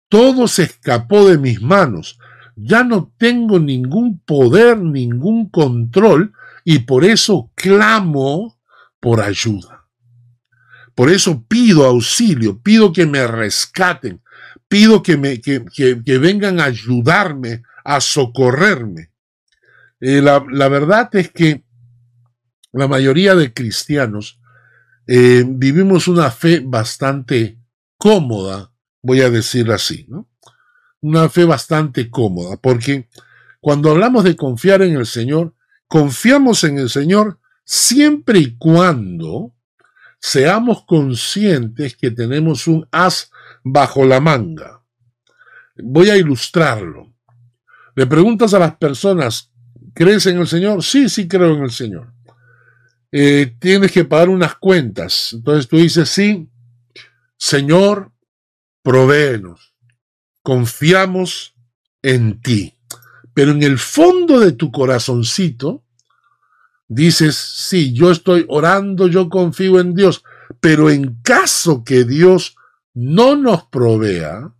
Todo 0.09 0.47
se 0.47 0.63
escapó 0.63 1.29
de 1.29 1.37
mis 1.37 1.61
manos. 1.61 2.17
Ya 2.55 2.83
no 2.83 3.13
tengo 3.19 3.59
ningún 3.59 4.19
poder, 4.19 4.79
ningún 4.79 5.49
control 5.49 6.33
y 6.63 6.79
por 6.79 7.03
eso 7.05 7.51
clamo 7.55 8.59
por 8.99 9.21
ayuda. 9.21 9.87
Por 10.95 11.09
eso 11.09 11.43
pido 11.47 11.85
auxilio, 11.85 12.61
pido 12.61 12.93
que 12.93 13.05
me 13.05 13.25
rescaten, 13.25 14.21
pido 14.67 15.01
que, 15.01 15.17
me, 15.17 15.41
que, 15.41 15.59
vengan 16.19 16.59
a 16.59 16.65
ayudarme, 16.65 17.63
a 17.83 17.99
socorrerme. 17.99 19.11
Eh, 19.99 20.21
la, 20.21 20.45
la 20.51 20.67
verdad 20.67 21.09
es 21.13 21.31
que 21.31 21.63
la 22.71 22.87
mayoría 22.87 23.35
de 23.35 23.53
cristianos 23.53 24.39
eh, 25.07 25.43
vivimos 25.45 26.07
una 26.07 26.31
fe 26.31 26.61
bastante 26.63 27.57
cómoda, 27.97 28.71
voy 29.01 29.21
a 29.21 29.29
decir 29.29 29.71
así, 29.71 30.05
¿no? 30.09 30.29
Una 31.01 31.29
fe 31.29 31.43
bastante 31.43 32.09
cómoda, 32.09 32.57
porque 32.57 33.09
cuando 33.59 33.91
hablamos 33.91 34.23
de 34.23 34.35
confiar 34.35 34.81
en 34.81 34.95
el 34.95 35.05
Señor, 35.05 35.53
confiamos 35.93 36.63
en 36.63 36.79
el 36.79 36.89
Señor 36.89 37.39
siempre 37.63 38.39
y 38.39 38.57
cuando 38.57 39.53
seamos 40.19 40.85
conscientes 40.85 41.95
que 41.95 42.09
tenemos 42.09 42.65
un 42.65 42.87
as 42.91 43.29
bajo 43.63 44.03
la 44.03 44.19
manga. 44.19 44.83
Voy 45.75 46.09
a 46.09 46.17
ilustrarlo. 46.17 47.13
Le 47.93 48.07
preguntas 48.07 48.55
a 48.55 48.59
las 48.59 48.75
personas, 48.77 49.51
¿Crees 49.93 50.25
en 50.25 50.39
el 50.39 50.47
Señor? 50.47 50.81
Sí, 50.81 51.09
sí 51.09 51.27
creo 51.27 51.57
en 51.57 51.61
el 51.61 51.69
Señor. 51.69 52.11
Eh, 53.11 53.55
tienes 53.59 53.91
que 53.91 54.03
pagar 54.03 54.29
unas 54.29 54.55
cuentas. 54.55 55.33
Entonces 55.33 55.67
tú 55.67 55.77
dices, 55.77 56.09
sí, 56.09 56.49
Señor, 57.37 58.11
provéenos. 58.81 59.75
Confiamos 60.41 61.53
en 62.01 62.41
ti. 62.41 62.73
Pero 63.35 63.51
en 63.51 63.61
el 63.61 63.77
fondo 63.77 64.39
de 64.39 64.53
tu 64.53 64.71
corazoncito 64.71 65.82
dices, 66.87 67.35
sí, 67.35 67.93
yo 67.93 68.11
estoy 68.11 68.45
orando, 68.49 69.07
yo 69.07 69.29
confío 69.29 69.79
en 69.79 69.95
Dios, 69.95 70.23
pero 70.59 70.89
en 70.89 71.15
caso 71.21 71.83
que 71.83 72.03
Dios 72.03 72.55
no 72.93 73.35
nos 73.35 73.63
provea, 73.65 74.53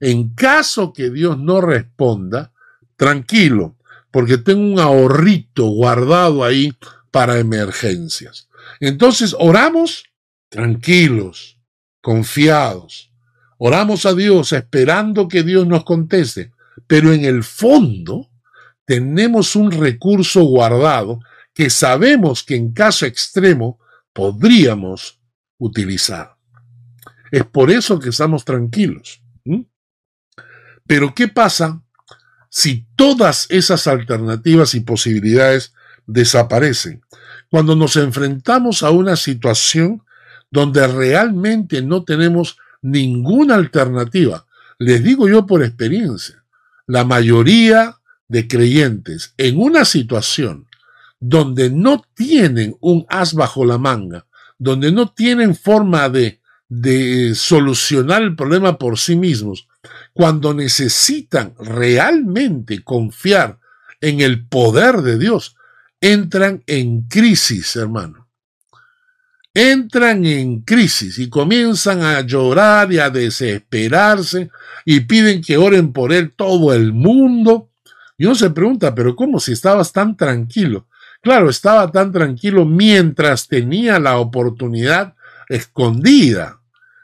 en 0.00 0.34
caso 0.34 0.92
que 0.92 1.10
Dios 1.10 1.38
no 1.38 1.60
responda, 1.60 2.52
tranquilo, 2.96 3.76
porque 4.10 4.38
tengo 4.38 4.62
un 4.62 4.80
ahorrito 4.80 5.66
guardado 5.66 6.44
ahí 6.44 6.72
para 7.10 7.38
emergencias. 7.38 8.48
Entonces 8.80 9.34
oramos 9.38 10.04
tranquilos, 10.48 11.58
confiados. 12.00 13.10
Oramos 13.58 14.06
a 14.06 14.14
Dios 14.14 14.52
esperando 14.52 15.28
que 15.28 15.42
Dios 15.42 15.66
nos 15.66 15.84
conteste, 15.84 16.52
pero 16.86 17.12
en 17.12 17.24
el 17.24 17.42
fondo 17.42 18.30
tenemos 18.86 19.56
un 19.56 19.72
recurso 19.72 20.44
guardado 20.44 21.20
que 21.52 21.68
sabemos 21.68 22.42
que 22.42 22.54
en 22.54 22.72
caso 22.72 23.04
extremo 23.04 23.78
podríamos 24.12 25.20
utilizar. 25.58 26.36
Es 27.30 27.44
por 27.44 27.70
eso 27.70 27.98
que 27.98 28.10
estamos 28.10 28.44
tranquilos. 28.44 29.20
Pero 30.86 31.14
¿qué 31.14 31.28
pasa 31.28 31.82
si 32.48 32.86
todas 32.94 33.46
esas 33.50 33.86
alternativas 33.88 34.74
y 34.74 34.80
posibilidades 34.80 35.74
desaparecen? 36.06 37.02
Cuando 37.50 37.74
nos 37.74 37.96
enfrentamos 37.96 38.82
a 38.82 38.90
una 38.90 39.16
situación 39.16 40.04
donde 40.50 40.86
realmente 40.86 41.82
no 41.82 42.04
tenemos 42.04 42.56
ninguna 42.82 43.56
alternativa. 43.56 44.46
Les 44.78 45.02
digo 45.02 45.28
yo 45.28 45.46
por 45.46 45.62
experiencia, 45.64 46.44
la 46.86 47.04
mayoría 47.04 47.95
de 48.28 48.48
creyentes 48.48 49.34
en 49.36 49.60
una 49.60 49.84
situación 49.84 50.66
donde 51.20 51.70
no 51.70 52.04
tienen 52.14 52.76
un 52.80 53.06
as 53.08 53.34
bajo 53.34 53.64
la 53.64 53.78
manga, 53.78 54.26
donde 54.58 54.92
no 54.92 55.12
tienen 55.12 55.54
forma 55.54 56.08
de, 56.08 56.40
de 56.68 57.34
solucionar 57.34 58.22
el 58.22 58.36
problema 58.36 58.78
por 58.78 58.98
sí 58.98 59.16
mismos, 59.16 59.68
cuando 60.12 60.54
necesitan 60.54 61.54
realmente 61.58 62.82
confiar 62.82 63.58
en 64.00 64.20
el 64.20 64.46
poder 64.46 65.02
de 65.02 65.18
Dios, 65.18 65.56
entran 66.00 66.62
en 66.66 67.02
crisis, 67.02 67.76
hermano. 67.76 68.28
Entran 69.54 70.26
en 70.26 70.60
crisis 70.60 71.18
y 71.18 71.30
comienzan 71.30 72.02
a 72.02 72.20
llorar 72.20 72.92
y 72.92 72.98
a 72.98 73.08
desesperarse 73.08 74.50
y 74.84 75.00
piden 75.00 75.42
que 75.42 75.56
oren 75.56 75.94
por 75.94 76.12
él 76.12 76.34
todo 76.36 76.74
el 76.74 76.92
mundo. 76.92 77.70
Y 78.18 78.24
uno 78.24 78.34
se 78.34 78.50
pregunta, 78.50 78.94
pero 78.94 79.14
¿cómo 79.14 79.40
si 79.40 79.52
estabas 79.52 79.92
tan 79.92 80.16
tranquilo? 80.16 80.86
Claro, 81.20 81.50
estaba 81.50 81.90
tan 81.90 82.12
tranquilo 82.12 82.64
mientras 82.64 83.48
tenía 83.48 83.98
la 83.98 84.18
oportunidad 84.18 85.14
escondida. 85.48 86.60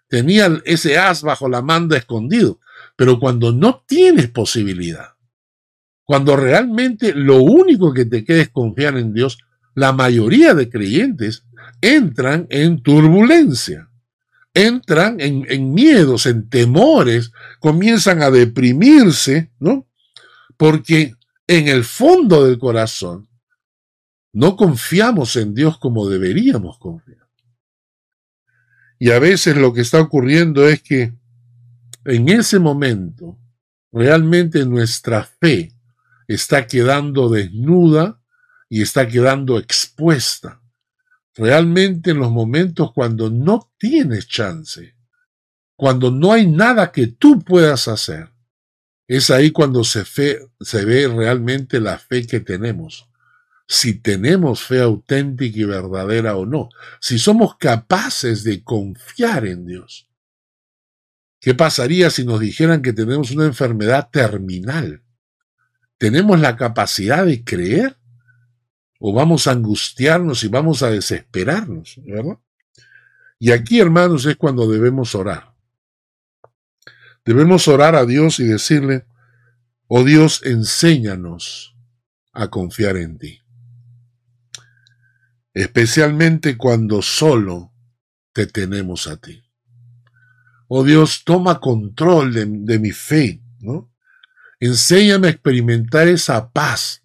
Tenía 0.08 0.60
ese 0.64 0.98
as 0.98 1.22
bajo 1.22 1.48
la 1.48 1.62
manda 1.62 1.96
escondido. 1.96 2.60
Pero 2.96 3.18
cuando 3.18 3.52
no 3.52 3.82
tienes 3.86 4.28
posibilidad, 4.28 5.14
cuando 6.04 6.36
realmente 6.36 7.14
lo 7.14 7.38
único 7.42 7.92
que 7.92 8.04
te 8.04 8.24
queda 8.24 8.42
es 8.42 8.50
confiar 8.50 8.96
en 8.96 9.14
Dios, 9.14 9.38
la 9.74 9.92
mayoría 9.92 10.54
de 10.54 10.68
creyentes 10.68 11.44
entran 11.80 12.46
en 12.50 12.82
turbulencia, 12.82 13.88
entran 14.52 15.20
en, 15.20 15.46
en 15.48 15.72
miedos, 15.72 16.26
en 16.26 16.48
temores, 16.48 17.32
comienzan 17.60 18.22
a 18.22 18.30
deprimirse, 18.30 19.50
¿no? 19.58 19.86
Porque 20.62 21.16
en 21.48 21.66
el 21.66 21.82
fondo 21.82 22.46
del 22.46 22.56
corazón 22.56 23.28
no 24.32 24.54
confiamos 24.54 25.34
en 25.34 25.54
Dios 25.54 25.76
como 25.76 26.08
deberíamos 26.08 26.78
confiar. 26.78 27.28
Y 29.00 29.10
a 29.10 29.18
veces 29.18 29.56
lo 29.56 29.72
que 29.72 29.80
está 29.80 30.00
ocurriendo 30.00 30.68
es 30.68 30.80
que 30.80 31.14
en 32.04 32.28
ese 32.28 32.60
momento 32.60 33.40
realmente 33.90 34.64
nuestra 34.64 35.24
fe 35.24 35.72
está 36.28 36.64
quedando 36.68 37.28
desnuda 37.28 38.22
y 38.68 38.82
está 38.82 39.08
quedando 39.08 39.58
expuesta. 39.58 40.62
Realmente 41.34 42.12
en 42.12 42.20
los 42.20 42.30
momentos 42.30 42.92
cuando 42.92 43.30
no 43.30 43.72
tienes 43.78 44.28
chance, 44.28 44.94
cuando 45.74 46.12
no 46.12 46.32
hay 46.32 46.46
nada 46.46 46.92
que 46.92 47.08
tú 47.08 47.42
puedas 47.42 47.88
hacer, 47.88 48.31
es 49.06 49.30
ahí 49.30 49.50
cuando 49.50 49.84
se, 49.84 50.04
ve 50.84 51.08
realmente 51.08 51.80
la 51.80 51.98
fe 51.98 52.26
que 52.26 52.40
tenemos 52.40 53.08
si 53.72 53.94
tenemos 53.94 54.62
fe 54.62 54.82
auténtica 54.82 55.58
y 55.58 55.64
verdadera 55.64 56.36
o 56.36 56.44
no, 56.44 56.68
si 57.00 57.18
somos 57.18 57.56
capaces 57.56 58.44
de 58.44 58.62
confiar 58.62 59.46
en 59.46 59.64
Dios. 59.64 60.10
¿Qué 61.40 61.54
pasaría 61.54 62.10
si 62.10 62.24
nos 62.24 62.38
dijeran 62.38 62.82
que 62.82 62.92
tenemos 62.92 63.30
una 63.30 63.46
enfermedad 63.46 64.10
terminal? 64.12 65.02
¿Tenemos 65.96 66.38
la 66.38 66.54
capacidad 66.56 67.24
de 67.24 67.42
creer? 67.44 67.96
¿O 68.98 69.14
vamos 69.14 69.46
a 69.46 69.52
angustiarnos 69.52 70.44
y 70.44 70.48
vamos 70.48 70.82
a 70.82 70.90
desesperarnos? 70.90 71.98
¿verdad? 72.04 72.38
Y 73.38 73.52
aquí, 73.52 73.80
hermanos, 73.80 74.26
es 74.26 74.36
cuando 74.36 74.70
debemos 74.70 75.14
orar. 75.14 75.51
Debemos 77.24 77.68
orar 77.68 77.94
a 77.94 78.04
Dios 78.04 78.40
y 78.40 78.44
decirle, 78.44 79.06
oh 79.86 80.04
Dios, 80.04 80.42
enséñanos 80.44 81.76
a 82.32 82.48
confiar 82.48 82.96
en 82.96 83.18
ti 83.18 83.42
especialmente 85.54 86.56
cuando 86.56 87.02
solo 87.02 87.72
te 88.32 88.46
tenemos 88.46 89.06
a 89.06 89.16
ti. 89.16 89.42
Oh 90.68 90.84
Dios, 90.84 91.24
toma 91.24 91.60
control 91.60 92.32
de, 92.32 92.78
mi 92.78 92.92
fe, 92.92 93.42
¿no? 93.60 93.92
Enséñame 94.58 95.26
a 95.26 95.30
experimentar 95.30 96.08
esa 96.08 96.50
paz 96.50 97.02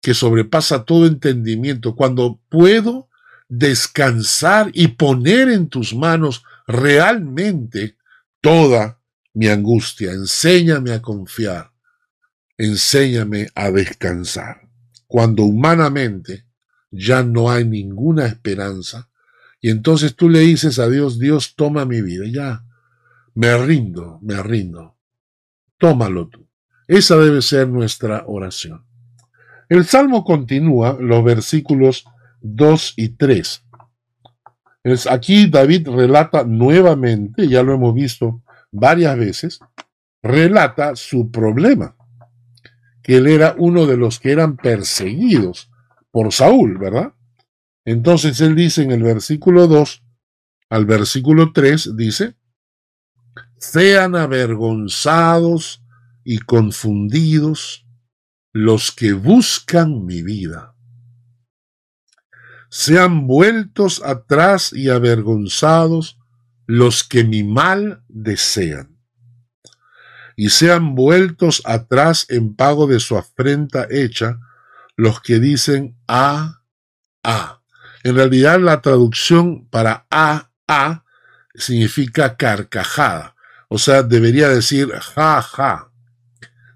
que 0.00 0.14
sobrepasa 0.14 0.84
todo 0.84 1.06
entendimiento, 1.06 1.96
cuando 1.96 2.40
puedo 2.48 3.08
descansar 3.48 4.70
y 4.74 4.88
poner 4.88 5.48
en 5.48 5.68
tus 5.68 5.94
manos 5.94 6.44
realmente 6.66 7.96
toda 8.40 9.00
mi 9.34 9.48
angustia. 9.48 10.12
Enséñame 10.12 10.92
a 10.92 11.02
confiar, 11.02 11.72
enséñame 12.56 13.48
a 13.54 13.70
descansar. 13.70 14.68
Cuando 15.06 15.44
humanamente 15.44 16.46
ya 16.90 17.22
no 17.22 17.50
hay 17.50 17.64
ninguna 17.64 18.26
esperanza. 18.26 19.10
Y 19.60 19.70
entonces 19.70 20.14
tú 20.14 20.28
le 20.28 20.40
dices 20.40 20.78
a 20.78 20.88
Dios, 20.88 21.18
Dios, 21.18 21.54
toma 21.56 21.84
mi 21.84 22.00
vida, 22.00 22.24
ya, 22.30 22.64
me 23.34 23.56
rindo, 23.58 24.18
me 24.22 24.42
rindo. 24.42 24.96
Tómalo 25.78 26.28
tú. 26.28 26.46
Esa 26.86 27.16
debe 27.16 27.42
ser 27.42 27.68
nuestra 27.68 28.24
oración. 28.26 28.84
El 29.68 29.84
Salmo 29.86 30.24
continúa, 30.24 30.96
los 31.00 31.24
versículos 31.24 32.04
2 32.42 32.94
y 32.96 33.08
3. 33.10 33.62
Es, 34.84 35.06
aquí 35.06 35.46
David 35.46 35.88
relata 35.88 36.44
nuevamente, 36.44 37.48
ya 37.48 37.62
lo 37.62 37.72
hemos 37.72 37.94
visto 37.94 38.43
varias 38.74 39.16
veces, 39.16 39.60
relata 40.22 40.96
su 40.96 41.30
problema, 41.30 41.96
que 43.02 43.18
él 43.18 43.28
era 43.28 43.54
uno 43.56 43.86
de 43.86 43.96
los 43.96 44.18
que 44.18 44.32
eran 44.32 44.56
perseguidos 44.56 45.70
por 46.10 46.32
Saúl, 46.32 46.78
¿verdad? 46.78 47.14
Entonces 47.84 48.40
él 48.40 48.56
dice 48.56 48.82
en 48.82 48.90
el 48.90 49.02
versículo 49.02 49.66
2 49.66 50.02
al 50.70 50.86
versículo 50.86 51.52
3, 51.52 51.96
dice, 51.96 52.34
sean 53.58 54.16
avergonzados 54.16 55.84
y 56.24 56.38
confundidos 56.38 57.86
los 58.52 58.90
que 58.90 59.12
buscan 59.12 60.04
mi 60.04 60.22
vida. 60.22 60.74
Sean 62.70 63.28
vueltos 63.28 64.02
atrás 64.02 64.72
y 64.72 64.88
avergonzados 64.88 66.18
los 66.66 67.04
que 67.04 67.24
mi 67.24 67.42
mal 67.42 68.02
desean. 68.08 68.98
Y 70.36 70.50
sean 70.50 70.94
vueltos 70.94 71.62
atrás 71.64 72.26
en 72.28 72.56
pago 72.56 72.86
de 72.86 73.00
su 73.00 73.16
afrenta 73.16 73.86
hecha 73.90 74.38
los 74.96 75.20
que 75.20 75.38
dicen 75.38 75.96
a, 76.08 76.62
a. 77.22 77.60
En 78.02 78.16
realidad 78.16 78.60
la 78.60 78.82
traducción 78.82 79.68
para 79.68 80.06
a, 80.10 80.50
a 80.66 81.04
significa 81.54 82.36
carcajada. 82.36 83.34
O 83.68 83.78
sea, 83.78 84.02
debería 84.02 84.48
decir 84.48 84.90
ja, 84.90 85.40
ja. 85.42 85.90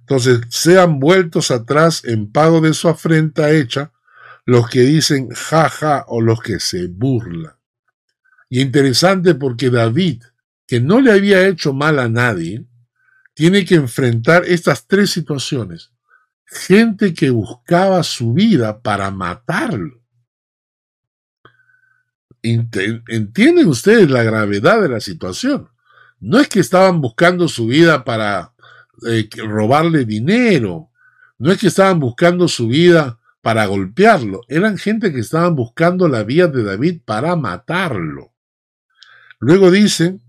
Entonces, 0.01 0.41
sean 0.49 1.01
vueltos 1.01 1.51
atrás 1.51 2.03
en 2.05 2.33
pago 2.33 2.61
de 2.61 2.73
su 2.73 2.89
afrenta 2.89 3.51
hecha 3.51 3.93
los 4.47 4.71
que 4.71 4.81
dicen 4.81 5.29
jaja 5.29 6.07
o 6.09 6.23
los 6.23 6.41
que 6.41 6.59
se 6.59 6.87
burlan. 6.87 7.58
Y 8.49 8.61
interesante 8.61 9.35
porque 9.35 9.71
David, 9.71 10.23
que 10.67 10.81
no 10.81 11.01
le 11.01 11.13
había 11.13 11.47
hecho 11.47 11.73
mal 11.73 11.99
a 11.99 12.09
nadie, 12.09 12.65
tiene 13.35 13.65
que 13.65 13.77
enfrentar 13.77 14.45
estas 14.47 14.87
tres 14.87 15.11
situaciones. 15.11 15.93
Gente 16.45 17.15
que 17.15 17.31
buscaba 17.31 18.03
su 18.03 18.33
vida 18.33 18.81
para 18.81 19.11
matarlo. 19.11 20.03
¿Entienden 22.43 23.67
ustedes 23.67 24.11
la 24.11 24.23
gravedad 24.23 24.81
de 24.81 24.89
la 24.89 25.01
situación? 25.01 25.69
No 26.21 26.41
es 26.41 26.49
que 26.49 26.61
estaban 26.61 27.01
buscando 27.01 27.49
su 27.49 27.67
vida 27.67 28.05
para 28.05 28.55
eh, 29.07 29.29
robarle 29.37 30.05
dinero, 30.05 30.91
no 31.39 31.53
es 31.53 31.59
que 31.59 31.69
estaban 31.69 32.01
buscando 32.01 32.49
su 32.49 32.69
vida 32.69 33.21
para 33.41 33.67
golpearlo, 33.67 34.41
eran 34.49 34.79
gente 34.79 35.13
que 35.13 35.21
estaban 35.21 35.55
buscando 35.55 36.09
la 36.09 36.25
vida 36.25 36.49
de 36.49 36.65
David 36.65 37.03
para 37.05 37.37
matarlo. 37.37 38.33
Luego 39.41 39.71
dicen, 39.71 40.23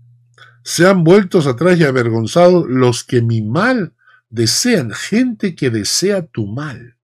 sean 0.62 1.04
vueltos 1.04 1.46
atrás 1.46 1.78
y 1.78 1.84
avergonzados 1.84 2.66
los 2.68 3.04
que 3.04 3.22
mi 3.22 3.42
mal 3.42 3.94
desean, 4.28 4.92
gente 4.92 5.54
que 5.54 5.70
desea 5.70 6.26
tu 6.26 6.46
mal. 6.46 6.96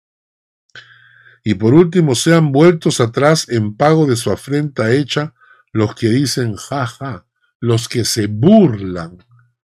Y 1.44 1.56
por 1.56 1.74
último, 1.74 2.16
sean 2.16 2.52
vueltos 2.52 3.00
atrás 3.00 3.50
en 3.50 3.76
pago 3.76 4.08
de 4.08 4.16
su 4.16 4.32
afrenta 4.32 4.92
hecha 4.92 5.34
los 5.72 5.96
que 5.96 6.10
dicen 6.10 6.56
jaja, 6.56 7.28
los 7.60 7.88
que 7.88 8.06
se 8.06 8.28
burlan 8.28 9.18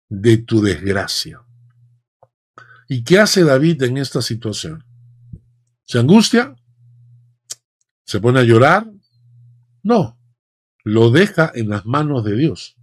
de 0.09 0.39
tu 0.39 0.61
desgracia. 0.61 1.43
¿Y 2.89 3.03
qué 3.03 3.19
hace 3.19 3.43
David 3.43 3.83
en 3.83 3.97
esta 3.97 4.23
situación? 4.23 4.85
¿Se 5.85 5.99
angustia? 5.99 6.55
¿Se 8.05 8.21
pone 8.21 8.41
a 8.41 8.45
llorar? 8.45 8.89
No, 9.83 10.17
lo 10.87 11.11
deja 11.11 11.51
en 11.53 11.69
las 11.69 11.85
manos 11.85 12.23
de 12.23 12.37
Dios 12.37 12.77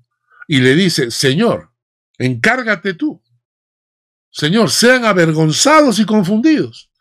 y 0.45 0.59
le 0.59 0.75
dice, 0.75 1.09
Señor, 1.09 1.71
encárgate 2.17 2.95
tú. 2.95 3.23
Señor, 4.29 4.71
sean 4.71 5.05
avergonzados 5.05 5.99
y 5.99 6.05
confundidos. 6.05 6.91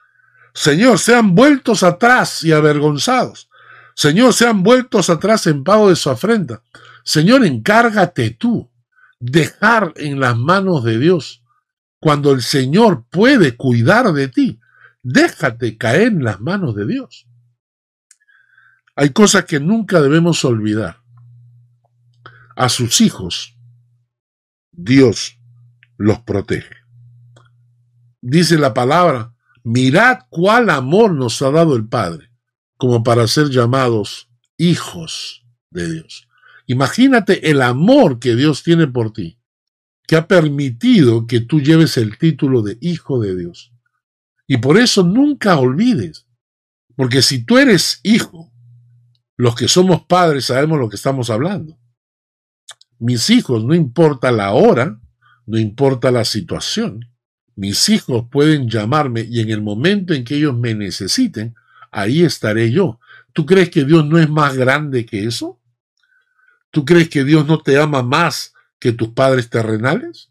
Señor, 0.55 1.01
sean 1.01 1.35
vueltos 1.35 1.83
atrás 1.83 2.45
y 2.45 2.53
avergonzados. 2.53 3.51
Señor, 3.97 4.33
sean 4.33 4.63
vueltos 4.63 5.11
atrás 5.11 5.49
en 5.49 5.65
pago 5.65 5.89
de 5.89 5.97
su 5.97 6.09
afrenta. 6.09 6.63
Señor, 7.03 7.45
encárgate 7.45 8.31
tú. 8.31 8.71
Dejar 9.19 9.93
en 9.97 10.21
las 10.21 10.39
manos 10.39 10.85
de 10.85 11.01
Dios. 11.01 11.43
Cuando 11.99 12.31
el 12.31 12.43
Señor 12.43 13.07
puede 13.11 13.57
cuidar 13.57 14.13
de 14.13 14.29
ti, 14.29 14.61
déjate 15.03 15.77
caer 15.77 16.13
en 16.13 16.23
las 16.23 16.41
manos 16.41 16.77
de 16.77 16.87
Dios. 16.87 17.27
Hay 18.95 19.11
cosas 19.11 19.47
que 19.47 19.59
nunca 19.59 20.01
debemos 20.01 20.45
olvidar. 20.45 21.03
A 22.57 22.69
sus 22.69 23.01
hijos, 23.01 23.57
Dios 24.71 25.39
los 25.97 26.21
protege. 26.21 26.77
Dice 28.21 28.59
la 28.59 28.75
palabra, 28.75 29.35
mirad 29.65 30.21
cuál 30.29 30.69
amor 30.69 31.15
nos 31.15 31.41
ha 31.41 31.51
dado 31.51 31.75
el 31.75 31.89
Padre, 31.89 32.31
como 32.77 33.03
para 33.03 33.27
ser 33.27 33.49
llamados 33.49 34.29
hijos 34.59 35.45
de 35.71 35.91
Dios. 35.91 36.29
Imagínate 36.67 37.51
el 37.51 37.63
amor 37.63 38.19
que 38.19 38.37
Dios 38.37 38.63
tiene 38.63 38.87
por 38.87 39.13
ti, 39.13 39.39
que 40.07 40.17
ha 40.17 40.29
permitido 40.29 41.27
que 41.27 41.41
tú 41.41 41.61
lleves 41.61 41.97
el 41.97 42.19
título 42.19 42.61
de 42.61 42.77
hijo 42.81 43.21
de 43.21 43.37
Dios. 43.37 43.73
Y 44.47 44.59
por 44.59 44.77
eso 44.77 45.03
nunca 45.03 45.57
olvides, 45.57 46.27
porque 46.95 47.23
si 47.23 47.43
tú 47.45 47.57
eres 47.57 48.01
hijo, 48.03 48.52
los 49.37 49.55
que 49.55 49.69
somos 49.69 50.05
padres 50.07 50.47
sabemos 50.47 50.79
lo 50.79 50.89
que 50.89 50.97
estamos 50.97 51.31
hablando. 51.31 51.79
Mis 52.99 53.31
hijos, 53.31 53.65
no 53.65 53.75
importa 53.75 54.31
la 54.31 54.53
hora, 54.53 55.01
no 55.47 55.59
importa 55.59 56.11
la 56.11 56.25
situación, 56.25 57.13
mis 57.55 57.89
hijos 57.89 58.27
pueden 58.31 58.69
llamarme 58.69 59.23
y 59.23 59.41
en 59.41 59.51
el 59.51 59.61
momento 59.61 60.15
en 60.15 60.25
que 60.25 60.37
ellos 60.37 60.57
me 60.57 60.75
necesiten, 60.75 61.55
ahí 61.91 62.23
estaré 62.23 62.71
yo. 62.71 62.99
¿Tú 63.33 63.45
crees 63.47 63.71
que 63.71 63.85
Dios 63.85 64.07
no 64.07 64.19
es 64.19 64.29
más 64.29 64.57
grande 64.57 65.05
que 65.05 65.27
eso? 65.27 65.61
¿Tú 66.71 66.85
crees 66.85 67.09
que 67.09 67.25
Dios 67.25 67.47
no 67.47 67.59
te 67.59 67.79
ama 67.79 68.03
más 68.03 68.55
que 68.79 68.93
tus 68.93 69.11
padres 69.11 69.51
terrenales? 69.51 70.31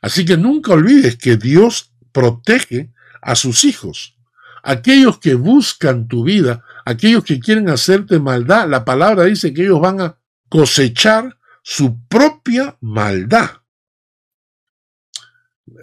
Así 0.00 0.24
que 0.24 0.36
nunca 0.36 0.72
olvides 0.72 1.16
que 1.16 1.36
Dios 1.36 1.92
protege 2.12 2.92
a 3.20 3.34
sus 3.34 3.64
hijos. 3.64 4.16
Aquellos 4.62 5.18
que 5.18 5.34
buscan 5.34 6.06
tu 6.06 6.24
vida, 6.24 6.64
aquellos 6.84 7.24
que 7.24 7.40
quieren 7.40 7.68
hacerte 7.68 8.18
maldad, 8.18 8.68
la 8.68 8.84
palabra 8.84 9.24
dice 9.24 9.52
que 9.52 9.62
ellos 9.62 9.80
van 9.80 10.00
a 10.00 10.18
cosechar 10.48 11.36
su 11.62 11.98
propia 12.08 12.76
maldad. 12.80 13.50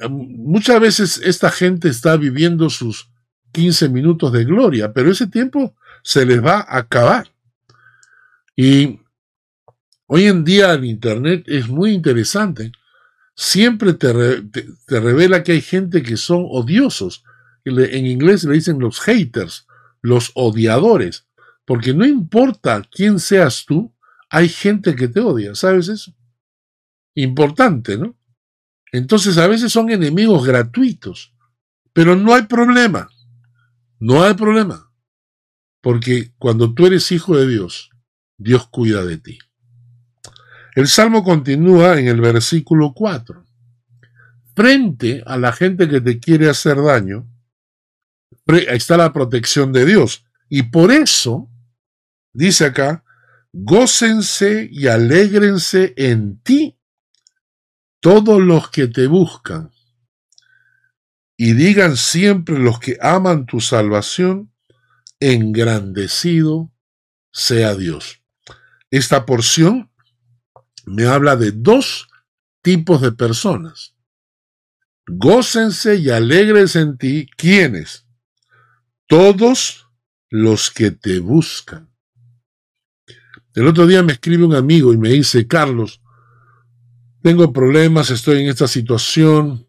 Muchas 0.09 0.79
veces 0.79 1.21
esta 1.23 1.49
gente 1.49 1.89
está 1.89 2.17
viviendo 2.17 2.69
sus 2.69 3.09
15 3.51 3.89
minutos 3.89 4.31
de 4.31 4.45
gloria, 4.45 4.93
pero 4.93 5.11
ese 5.11 5.27
tiempo 5.27 5.75
se 6.03 6.25
les 6.25 6.43
va 6.43 6.59
a 6.59 6.77
acabar. 6.77 7.31
Y 8.55 8.99
hoy 10.05 10.25
en 10.25 10.43
día 10.43 10.73
en 10.73 10.85
Internet 10.85 11.43
es 11.47 11.67
muy 11.67 11.91
interesante. 11.91 12.71
Siempre 13.35 13.93
te, 13.93 14.41
te 14.85 14.99
revela 14.99 15.43
que 15.43 15.53
hay 15.53 15.61
gente 15.61 16.03
que 16.03 16.17
son 16.17 16.45
odiosos. 16.49 17.23
En 17.63 18.05
inglés 18.05 18.43
le 18.43 18.55
dicen 18.55 18.79
los 18.79 18.99
haters, 18.99 19.65
los 20.01 20.31
odiadores, 20.35 21.27
porque 21.65 21.93
no 21.93 22.05
importa 22.05 22.81
quién 22.91 23.19
seas 23.19 23.65
tú, 23.65 23.93
hay 24.29 24.49
gente 24.49 24.95
que 24.95 25.07
te 25.07 25.19
odia, 25.19 25.55
¿sabes 25.55 25.87
eso? 25.87 26.13
Importante, 27.15 27.97
¿no? 27.97 28.15
Entonces 28.91 29.37
a 29.37 29.47
veces 29.47 29.71
son 29.71 29.89
enemigos 29.89 30.45
gratuitos, 30.45 31.33
pero 31.93 32.15
no 32.15 32.33
hay 32.33 32.43
problema, 32.43 33.09
no 33.99 34.23
hay 34.23 34.33
problema, 34.33 34.91
porque 35.81 36.33
cuando 36.37 36.73
tú 36.73 36.87
eres 36.87 37.11
hijo 37.11 37.37
de 37.37 37.47
Dios, 37.47 37.89
Dios 38.37 38.67
cuida 38.67 39.03
de 39.05 39.17
ti. 39.17 39.37
El 40.75 40.87
salmo 40.87 41.23
continúa 41.23 41.99
en 41.99 42.07
el 42.07 42.21
versículo 42.21 42.93
4. 42.93 43.43
Frente 44.55 45.23
a 45.25 45.37
la 45.37 45.51
gente 45.51 45.89
que 45.89 45.99
te 45.99 46.19
quiere 46.19 46.49
hacer 46.49 46.81
daño, 46.81 47.27
está 48.57 48.97
la 48.97 49.13
protección 49.13 49.71
de 49.71 49.85
Dios. 49.85 50.25
Y 50.49 50.63
por 50.63 50.91
eso, 50.91 51.49
dice 52.33 52.65
acá, 52.65 53.03
gócense 53.53 54.67
y 54.71 54.87
alégrense 54.87 55.93
en 55.97 56.39
ti 56.41 56.77
todos 57.99 58.41
los 58.41 58.69
que 58.69 58.87
te 58.87 59.07
buscan. 59.07 59.71
Y 61.37 61.53
digan 61.53 61.95
siempre 61.95 62.59
los 62.59 62.79
que 62.79 62.97
aman 63.01 63.45
tu 63.45 63.61
salvación, 63.61 64.51
engrandecido 65.19 66.71
sea 67.31 67.75
Dios. 67.75 68.21
Esta 68.91 69.25
porción 69.25 69.91
me 70.85 71.05
habla 71.05 71.35
de 71.35 71.51
dos 71.51 72.09
tipos 72.61 73.01
de 73.01 73.11
personas. 73.11 73.95
Gócense 75.07 75.95
y 75.95 76.09
alegres 76.09 76.75
en 76.75 76.97
ti, 76.97 77.29
¿quiénes? 77.37 78.08
Todos 79.09 79.87
los 80.29 80.69
que 80.69 80.91
te 80.91 81.17
buscan. 81.17 81.89
El 83.55 83.65
otro 83.65 83.87
día 83.87 84.03
me 84.03 84.13
escribe 84.13 84.45
un 84.45 84.53
amigo 84.53 84.93
y 84.93 84.99
me 84.99 85.09
dice, 85.09 85.47
Carlos, 85.47 85.99
tengo 87.23 87.51
problemas, 87.51 88.11
estoy 88.11 88.41
en 88.43 88.49
esta 88.49 88.67
situación, 88.67 89.67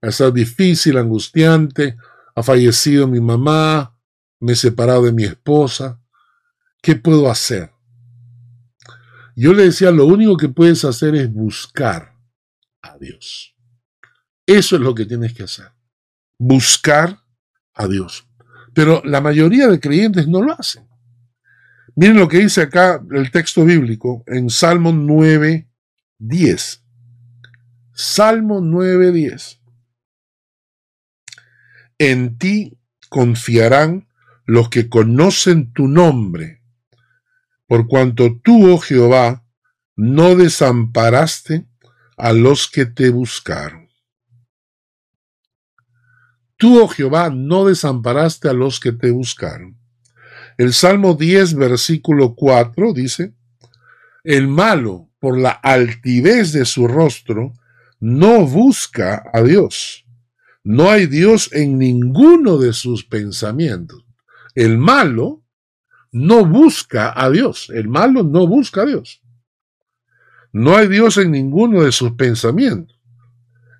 estado 0.00 0.30
difícil, 0.30 0.96
angustiante, 0.96 1.98
ha 2.34 2.42
fallecido 2.42 3.06
mi 3.06 3.20
mamá, 3.20 4.00
me 4.40 4.54
he 4.54 4.56
separado 4.56 5.02
de 5.02 5.12
mi 5.12 5.24
esposa, 5.24 6.00
¿qué 6.80 6.96
puedo 6.96 7.30
hacer? 7.30 7.70
Yo 9.36 9.52
le 9.52 9.64
decía, 9.64 9.90
lo 9.90 10.06
único 10.06 10.38
que 10.38 10.48
puedes 10.48 10.86
hacer 10.86 11.14
es 11.16 11.30
buscar 11.30 12.16
a 12.80 12.96
Dios. 12.96 13.54
Eso 14.46 14.76
es 14.76 14.80
lo 14.80 14.94
que 14.94 15.04
tienes 15.04 15.34
que 15.34 15.42
hacer, 15.42 15.70
buscar 16.38 17.22
a 17.74 17.86
Dios. 17.86 18.26
Pero 18.74 19.02
la 19.04 19.20
mayoría 19.20 19.68
de 19.68 19.80
creyentes 19.80 20.28
no 20.28 20.42
lo 20.42 20.52
hacen. 20.52 20.86
Miren 21.96 22.16
lo 22.16 22.28
que 22.28 22.38
dice 22.38 22.62
acá 22.62 23.00
el 23.12 23.30
texto 23.30 23.64
bíblico 23.64 24.24
en 24.26 24.50
Salmo 24.50 24.92
9, 24.92 25.68
10. 26.18 26.82
Salmo 27.92 28.60
9, 28.60 29.12
10. 29.12 29.60
En 31.98 32.36
ti 32.36 32.76
confiarán 33.08 34.08
los 34.44 34.68
que 34.68 34.88
conocen 34.88 35.72
tu 35.72 35.86
nombre, 35.86 36.62
por 37.66 37.86
cuanto 37.86 38.40
tú, 38.40 38.72
oh 38.72 38.78
Jehová, 38.78 39.46
no 39.96 40.34
desamparaste 40.34 41.66
a 42.16 42.32
los 42.32 42.68
que 42.68 42.86
te 42.86 43.10
buscaron. 43.10 43.83
Tú, 46.64 46.80
oh 46.82 46.88
Jehová, 46.88 47.28
no 47.28 47.66
desamparaste 47.66 48.48
a 48.48 48.54
los 48.54 48.80
que 48.80 48.92
te 48.92 49.10
buscaron. 49.10 49.76
El 50.56 50.72
Salmo 50.72 51.12
10, 51.12 51.56
versículo 51.56 52.34
4 52.34 52.94
dice, 52.94 53.34
El 54.22 54.48
malo, 54.48 55.10
por 55.18 55.36
la 55.36 55.50
altivez 55.50 56.52
de 56.52 56.64
su 56.64 56.88
rostro, 56.88 57.52
no 58.00 58.46
busca 58.46 59.24
a 59.34 59.42
Dios. 59.42 60.06
No 60.62 60.90
hay 60.90 61.06
Dios 61.06 61.50
en 61.52 61.76
ninguno 61.76 62.56
de 62.56 62.72
sus 62.72 63.04
pensamientos. 63.04 64.02
El 64.54 64.78
malo 64.78 65.42
no 66.12 66.46
busca 66.46 67.12
a 67.14 67.28
Dios. 67.28 67.70
El 67.74 67.88
malo 67.88 68.22
no 68.22 68.46
busca 68.46 68.82
a 68.82 68.86
Dios. 68.86 69.20
No 70.50 70.74
hay 70.74 70.88
Dios 70.88 71.18
en 71.18 71.30
ninguno 71.32 71.82
de 71.82 71.92
sus 71.92 72.12
pensamientos. 72.12 72.98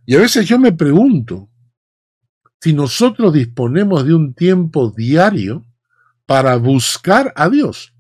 Y 0.05 0.17
a 0.17 0.21
veces 0.21 0.47
yo 0.47 0.59
me 0.59 0.73
pregunto 0.73 1.49
si 2.65 2.73
nosotros 2.73 3.35
disponemos 3.35 4.07
de 4.07 4.15
un 4.15 4.33
tiempo 4.33 4.91
diario 4.91 5.67
para 6.25 6.57
buscar 6.57 7.31
a 7.37 7.51
Dios. 7.51 7.93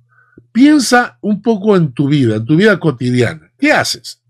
Piensa 0.53 1.19
un 1.21 1.43
poco 1.43 1.77
en 1.77 1.93
tu 1.93 2.09
vida, 2.09 2.37
en 2.37 2.47
tu 2.47 2.57
vida 2.57 2.81
cotidiana. 2.81 3.53
¿Qué 3.59 3.73
haces? 3.73 4.23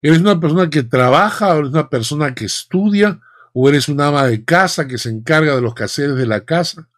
¿Eres 0.00 0.20
una 0.20 0.40
persona 0.40 0.70
que 0.70 0.82
trabaja 0.82 1.54
o 1.54 1.58
eres 1.58 1.72
una 1.72 1.90
persona 1.90 2.34
que 2.34 2.46
estudia 2.46 3.20
o 3.52 3.68
eres 3.68 3.90
una 3.90 4.06
ama 4.06 4.24
de 4.24 4.46
casa 4.46 4.88
que 4.88 4.96
se 4.96 5.10
encarga 5.10 5.56
de 5.56 5.60
los 5.60 5.74
quehaceres 5.74 6.16
de 6.16 6.26
la 6.26 6.46
casa? 6.46 6.88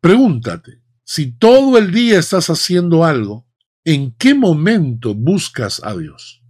Pregúntate, 0.00 0.82
si 1.04 1.30
todo 1.30 1.78
el 1.78 1.92
día 1.92 2.18
estás 2.18 2.50
haciendo 2.50 3.04
algo, 3.04 3.46
¿en 3.84 4.12
qué 4.18 4.34
momento 4.34 5.14
buscas 5.14 5.80
a 5.84 5.94
Dios? 5.94 6.42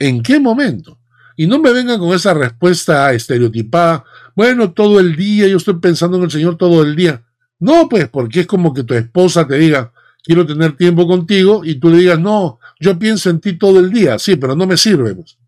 ¿En 0.00 0.20
qué 0.20 0.40
momento? 0.40 0.99
Y 1.40 1.46
no 1.46 1.58
me 1.58 1.72
vengan 1.72 1.98
con 1.98 2.12
esa 2.12 2.34
respuesta 2.34 3.14
estereotipada, 3.14 4.04
bueno, 4.36 4.74
todo 4.74 5.00
el 5.00 5.16
día, 5.16 5.48
yo 5.48 5.56
estoy 5.56 5.78
pensando 5.78 6.18
en 6.18 6.24
el 6.24 6.30
Señor 6.30 6.58
todo 6.58 6.82
el 6.82 6.94
día. 6.94 7.24
No, 7.58 7.88
pues, 7.88 8.10
porque 8.10 8.40
es 8.40 8.46
como 8.46 8.74
que 8.74 8.84
tu 8.84 8.92
esposa 8.92 9.48
te 9.48 9.56
diga, 9.56 9.90
quiero 10.22 10.44
tener 10.44 10.76
tiempo 10.76 11.06
contigo, 11.06 11.64
y 11.64 11.76
tú 11.76 11.88
le 11.88 11.96
digas, 11.96 12.20
no, 12.20 12.58
yo 12.78 12.98
pienso 12.98 13.30
en 13.30 13.40
ti 13.40 13.54
todo 13.54 13.80
el 13.80 13.90
día, 13.90 14.18
sí, 14.18 14.36
pero 14.36 14.54
no 14.54 14.66
me 14.66 14.76
sirve. 14.76 15.14
Pues. 15.14 15.38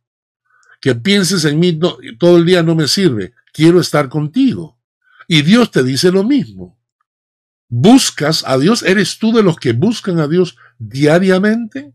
Que 0.81 0.95
pienses 0.95 1.45
en 1.45 1.61
mí 1.61 1.79
todo 2.19 2.39
el 2.39 2.47
día 2.47 2.63
no 2.63 2.75
me 2.75 2.89
sirve, 2.89 3.35
quiero 3.53 3.79
estar 3.79 4.09
contigo. 4.09 4.79
Y 5.29 5.43
Dios 5.43 5.71
te 5.71 5.83
dice 5.83 6.11
lo 6.11 6.25
mismo. 6.25 6.81
¿Buscas 7.69 8.45
a 8.47 8.57
Dios? 8.57 8.83
¿Eres 8.83 9.19
tú 9.19 9.31
de 9.31 9.43
los 9.43 9.59
que 9.59 9.75
buscan 9.75 10.21
a 10.21 10.27
Dios 10.27 10.57
diariamente? 10.79 11.93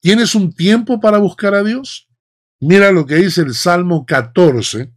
¿Tienes 0.00 0.34
un 0.34 0.54
tiempo 0.54 0.98
para 0.98 1.18
buscar 1.18 1.54
a 1.54 1.62
Dios? 1.62 2.08
Mira 2.66 2.92
lo 2.92 3.04
que 3.04 3.16
dice 3.16 3.42
el 3.42 3.52
Salmo 3.52 4.06
14, 4.06 4.90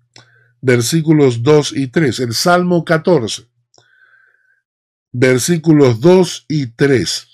versículos 0.62 1.44
2 1.44 1.74
y 1.76 1.88
3. 1.88 2.22
El 2.22 2.34
Salmo 2.34 2.86
14, 2.86 3.46
versículos 5.12 6.00
2 6.00 6.46
y 6.48 6.68
3. 6.68 7.28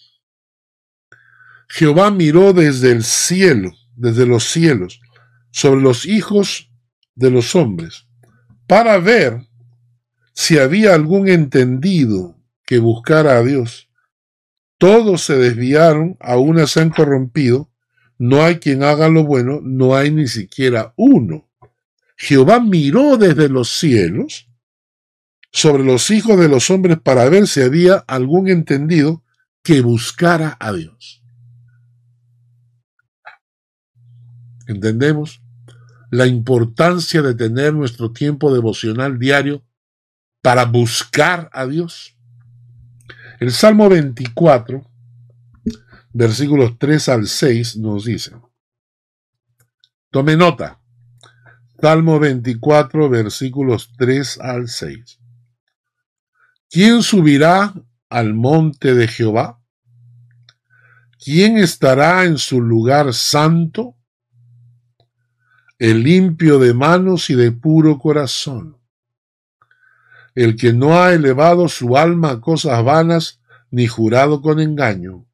Jehová 1.69 2.09
miró 2.09 2.51
desde 2.51 2.93
el 2.93 3.03
cielo, 3.03 3.73
desde 3.95 4.25
los 4.25 4.45
cielos, 4.45 5.01
sobre 5.51 5.81
los 5.81 6.07
hijos 6.07 6.71
de 7.13 7.29
los 7.29 7.53
hombres, 7.53 8.07
para 8.65 8.97
ver 8.97 9.39
si 10.33 10.57
había 10.57 10.95
algún 10.95 11.27
entendido 11.27 12.41
que 12.65 12.79
buscara 12.79 13.37
a 13.37 13.43
Dios. 13.43 13.87
Todos 14.79 15.21
se 15.21 15.37
desviaron, 15.37 16.17
a 16.19 16.37
una 16.37 16.65
se 16.65 16.81
han 16.81 16.89
corrompido, 16.89 17.69
no 18.23 18.41
hay 18.41 18.59
quien 18.59 18.83
haga 18.83 19.09
lo 19.09 19.25
bueno, 19.25 19.59
no 19.61 19.97
hay 19.97 20.09
ni 20.09 20.27
siquiera 20.27 20.93
uno. 20.95 21.49
Jehová 22.15 22.61
miró 22.61 23.17
desde 23.17 23.49
los 23.49 23.67
cielos 23.67 24.49
sobre 25.51 25.83
los 25.83 26.09
hijos 26.09 26.39
de 26.39 26.47
los 26.47 26.69
hombres 26.69 26.99
para 27.01 27.27
ver 27.27 27.47
si 27.47 27.61
había 27.61 27.95
algún 27.95 28.47
entendido 28.47 29.25
que 29.61 29.81
buscara 29.81 30.55
a 30.57 30.71
Dios. 30.71 31.21
¿Entendemos? 34.67 35.41
La 36.09 36.25
importancia 36.25 37.21
de 37.21 37.35
tener 37.35 37.73
nuestro 37.73 38.13
tiempo 38.13 38.53
devocional 38.53 39.19
diario 39.19 39.65
para 40.41 40.63
buscar 40.63 41.49
a 41.51 41.65
Dios. 41.65 42.15
El 43.41 43.51
Salmo 43.51 43.89
24, 43.89 44.92
versículos 46.13 46.77
3 46.77 47.09
al 47.09 47.27
6 47.27 47.77
nos 47.77 48.05
dice, 48.05 48.31
tome 50.09 50.37
nota, 50.37 50.79
Salmo 51.81 52.19
24, 52.19 53.09
versículos 53.09 53.91
3 53.97 54.39
al 54.39 54.69
6. 54.69 55.19
¿Quién 56.69 57.03
subirá 57.03 57.73
al 58.09 58.33
monte 58.33 58.95
de 58.95 59.07
Jehová? 59.07 59.59
¿Quién 61.23 61.57
estará 61.57 62.23
en 62.23 62.37
su 62.37 62.61
lugar 62.61 63.13
santo? 63.13 63.95
El 65.77 66.03
limpio 66.03 66.59
de 66.59 66.73
manos 66.73 67.29
y 67.29 67.35
de 67.35 67.51
puro 67.51 67.99
corazón 67.99 68.77
el 70.35 70.55
que 70.55 70.73
no 70.73 71.01
ha 71.01 71.13
elevado 71.13 71.67
su 71.67 71.97
alma 71.97 72.31
a 72.31 72.41
cosas 72.41 72.83
vanas 72.83 73.39
ni 73.69 73.87
jurado 73.87 74.41
con 74.41 74.59
engaño. 74.59 75.25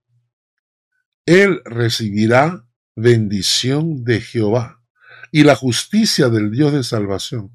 Él 1.29 1.61
recibirá 1.63 2.65
bendición 2.95 4.03
de 4.03 4.19
Jehová 4.19 4.81
y 5.31 5.43
la 5.43 5.55
justicia 5.55 6.29
del 6.29 6.49
Dios 6.49 6.73
de 6.73 6.83
salvación. 6.83 7.53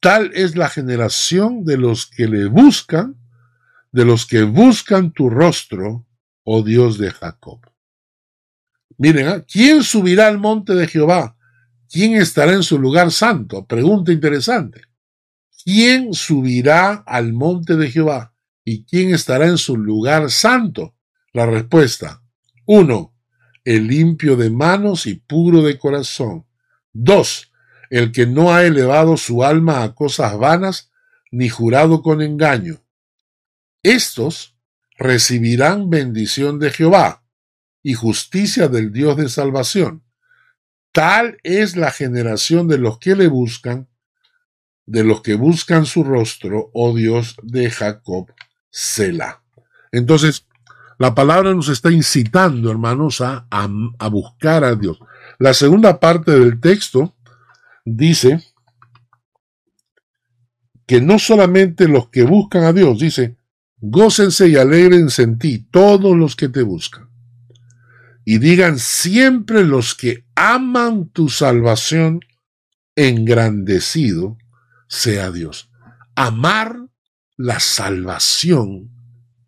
Tal 0.00 0.30
es 0.32 0.56
la 0.56 0.70
generación 0.70 1.64
de 1.66 1.76
los 1.76 2.06
que 2.06 2.26
le 2.28 2.46
buscan, 2.46 3.16
de 3.92 4.06
los 4.06 4.24
que 4.24 4.44
buscan 4.44 5.12
tu 5.12 5.28
rostro, 5.28 6.06
oh 6.44 6.62
Dios 6.62 6.96
de 6.96 7.10
Jacob. 7.10 7.60
Miren, 8.96 9.28
¿ah? 9.28 9.44
¿quién 9.46 9.82
subirá 9.82 10.26
al 10.26 10.38
monte 10.38 10.74
de 10.74 10.88
Jehová? 10.88 11.36
¿Quién 11.90 12.14
estará 12.14 12.54
en 12.54 12.62
su 12.62 12.78
lugar 12.78 13.10
santo? 13.10 13.66
Pregunta 13.66 14.12
interesante. 14.12 14.80
¿quién 15.62 16.14
subirá 16.14 16.94
al 17.06 17.34
monte 17.34 17.76
de 17.76 17.90
Jehová? 17.90 18.34
¿Y 18.64 18.84
quién 18.84 19.12
estará 19.14 19.46
en 19.46 19.58
su 19.58 19.76
lugar 19.76 20.30
santo? 20.30 20.94
La 21.34 21.44
respuesta. 21.44 22.22
Uno, 22.72 23.09
el 23.64 23.86
limpio 23.86 24.36
de 24.36 24.50
manos 24.50 25.06
y 25.06 25.14
puro 25.14 25.62
de 25.62 25.78
corazón. 25.78 26.46
Dos, 26.92 27.52
el 27.90 28.12
que 28.12 28.26
no 28.26 28.52
ha 28.52 28.64
elevado 28.64 29.16
su 29.16 29.44
alma 29.44 29.82
a 29.82 29.94
cosas 29.94 30.36
vanas 30.38 30.90
ni 31.30 31.48
jurado 31.48 32.02
con 32.02 32.22
engaño. 32.22 32.82
Estos 33.82 34.56
recibirán 34.98 35.88
bendición 35.90 36.58
de 36.58 36.70
Jehová 36.70 37.24
y 37.82 37.94
justicia 37.94 38.68
del 38.68 38.92
Dios 38.92 39.16
de 39.16 39.28
salvación. 39.28 40.04
Tal 40.92 41.38
es 41.42 41.76
la 41.76 41.90
generación 41.90 42.68
de 42.68 42.78
los 42.78 42.98
que 42.98 43.14
le 43.14 43.28
buscan, 43.28 43.88
de 44.86 45.04
los 45.04 45.22
que 45.22 45.34
buscan 45.34 45.86
su 45.86 46.02
rostro, 46.02 46.70
oh 46.74 46.94
Dios 46.94 47.36
de 47.42 47.70
Jacob, 47.70 48.32
Selah. 48.70 49.42
Entonces, 49.92 50.46
la 51.00 51.14
palabra 51.14 51.54
nos 51.54 51.70
está 51.70 51.90
incitando, 51.90 52.70
hermanos, 52.70 53.22
a, 53.22 53.46
a, 53.50 54.08
buscar 54.10 54.64
a 54.64 54.74
Dios. 54.74 54.98
La 55.38 55.54
segunda 55.54 55.98
parte 55.98 56.38
del 56.38 56.60
texto 56.60 57.16
dice 57.86 58.44
que 60.86 61.00
no 61.00 61.18
solamente 61.18 61.88
los 61.88 62.10
que 62.10 62.22
buscan 62.22 62.64
a 62.64 62.74
Dios, 62.74 62.98
dice, 62.98 63.38
gócense 63.78 64.48
y 64.48 64.56
alegrense 64.56 65.22
en 65.22 65.38
ti 65.38 65.66
todos 65.70 66.14
los 66.14 66.36
que 66.36 66.50
te 66.50 66.60
buscan. 66.60 67.08
Y 68.26 68.36
digan 68.36 68.78
siempre 68.78 69.64
los 69.64 69.94
que 69.94 70.26
aman 70.34 71.08
tu 71.08 71.30
salvación, 71.30 72.20
engrandecido 72.94 74.36
sea 74.86 75.30
Dios. 75.30 75.70
Amar 76.14 76.76
la 77.38 77.58
salvación 77.58 78.90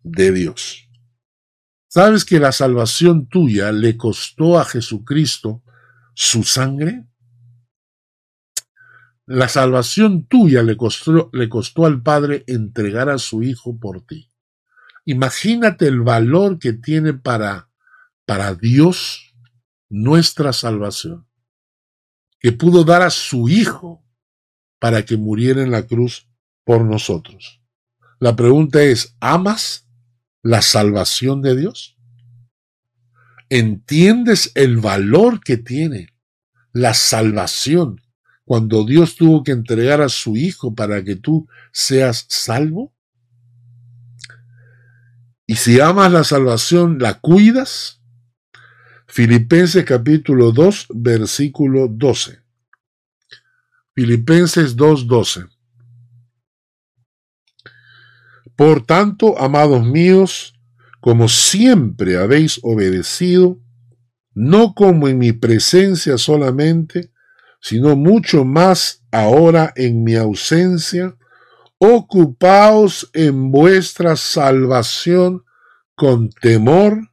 de 0.01 0.31
Dios. 0.31 0.82
¿Sabes 1.93 2.25
que 2.25 2.39
la 2.39 2.51
salvación 2.51 3.27
tuya 3.27 3.71
le 3.71 3.97
costó 3.97 4.57
a 4.57 4.65
Jesucristo 4.65 5.61
su 6.15 6.41
sangre? 6.41 7.05
La 9.27 9.47
salvación 9.47 10.25
tuya 10.25 10.63
le 10.63 10.75
costó, 10.75 11.29
le 11.33 11.47
costó 11.49 11.85
al 11.85 12.01
Padre 12.01 12.45
entregar 12.47 13.09
a 13.09 13.19
su 13.19 13.43
Hijo 13.43 13.77
por 13.77 14.07
ti. 14.07 14.31
Imagínate 15.05 15.85
el 15.85 16.01
valor 16.01 16.57
que 16.57 16.73
tiene 16.73 17.13
para, 17.13 17.69
para 18.25 18.55
Dios 18.55 19.35
nuestra 19.87 20.51
salvación, 20.51 21.27
que 22.39 22.53
pudo 22.53 22.85
dar 22.85 23.03
a 23.03 23.11
su 23.11 23.49
Hijo 23.49 24.03
para 24.79 25.05
que 25.05 25.15
muriera 25.15 25.61
en 25.61 25.69
la 25.69 25.85
cruz 25.85 26.27
por 26.63 26.83
nosotros. 26.83 27.61
La 28.19 28.35
pregunta 28.35 28.81
es, 28.81 29.15
¿amas 29.19 29.83
la 30.43 30.61
salvación 30.61 31.41
de 31.41 31.55
Dios? 31.55 31.97
¿Entiendes 33.49 34.51
el 34.55 34.77
valor 34.77 35.39
que 35.39 35.57
tiene 35.57 36.13
la 36.71 36.93
salvación 36.93 38.01
cuando 38.45 38.83
Dios 38.83 39.15
tuvo 39.15 39.43
que 39.43 39.51
entregar 39.51 40.01
a 40.01 40.09
su 40.09 40.35
Hijo 40.35 40.75
para 40.75 41.03
que 41.03 41.15
tú 41.15 41.47
seas 41.71 42.25
salvo? 42.29 42.93
Y 45.45 45.55
si 45.55 45.79
amas 45.79 46.11
la 46.11 46.23
salvación, 46.23 46.99
¿la 46.99 47.19
cuidas? 47.19 48.01
Filipenses 49.07 49.85
capítulo 49.85 50.51
2, 50.51 50.87
versículo 50.89 51.87
12. 51.87 52.41
Filipenses 53.93 54.75
2, 54.75 55.07
12. 55.07 55.45
Por 58.55 58.85
tanto, 58.85 59.39
amados 59.39 59.85
míos, 59.85 60.53
como 60.99 61.27
siempre 61.27 62.17
habéis 62.17 62.59
obedecido, 62.63 63.59
no 64.33 64.73
como 64.73 65.07
en 65.07 65.17
mi 65.17 65.31
presencia 65.31 66.17
solamente, 66.17 67.11
sino 67.61 67.95
mucho 67.95 68.45
más 68.45 69.03
ahora 69.11 69.73
en 69.75 70.03
mi 70.03 70.15
ausencia, 70.15 71.15
ocupaos 71.77 73.09
en 73.13 73.51
vuestra 73.51 74.15
salvación 74.15 75.43
con 75.95 76.29
temor 76.29 77.11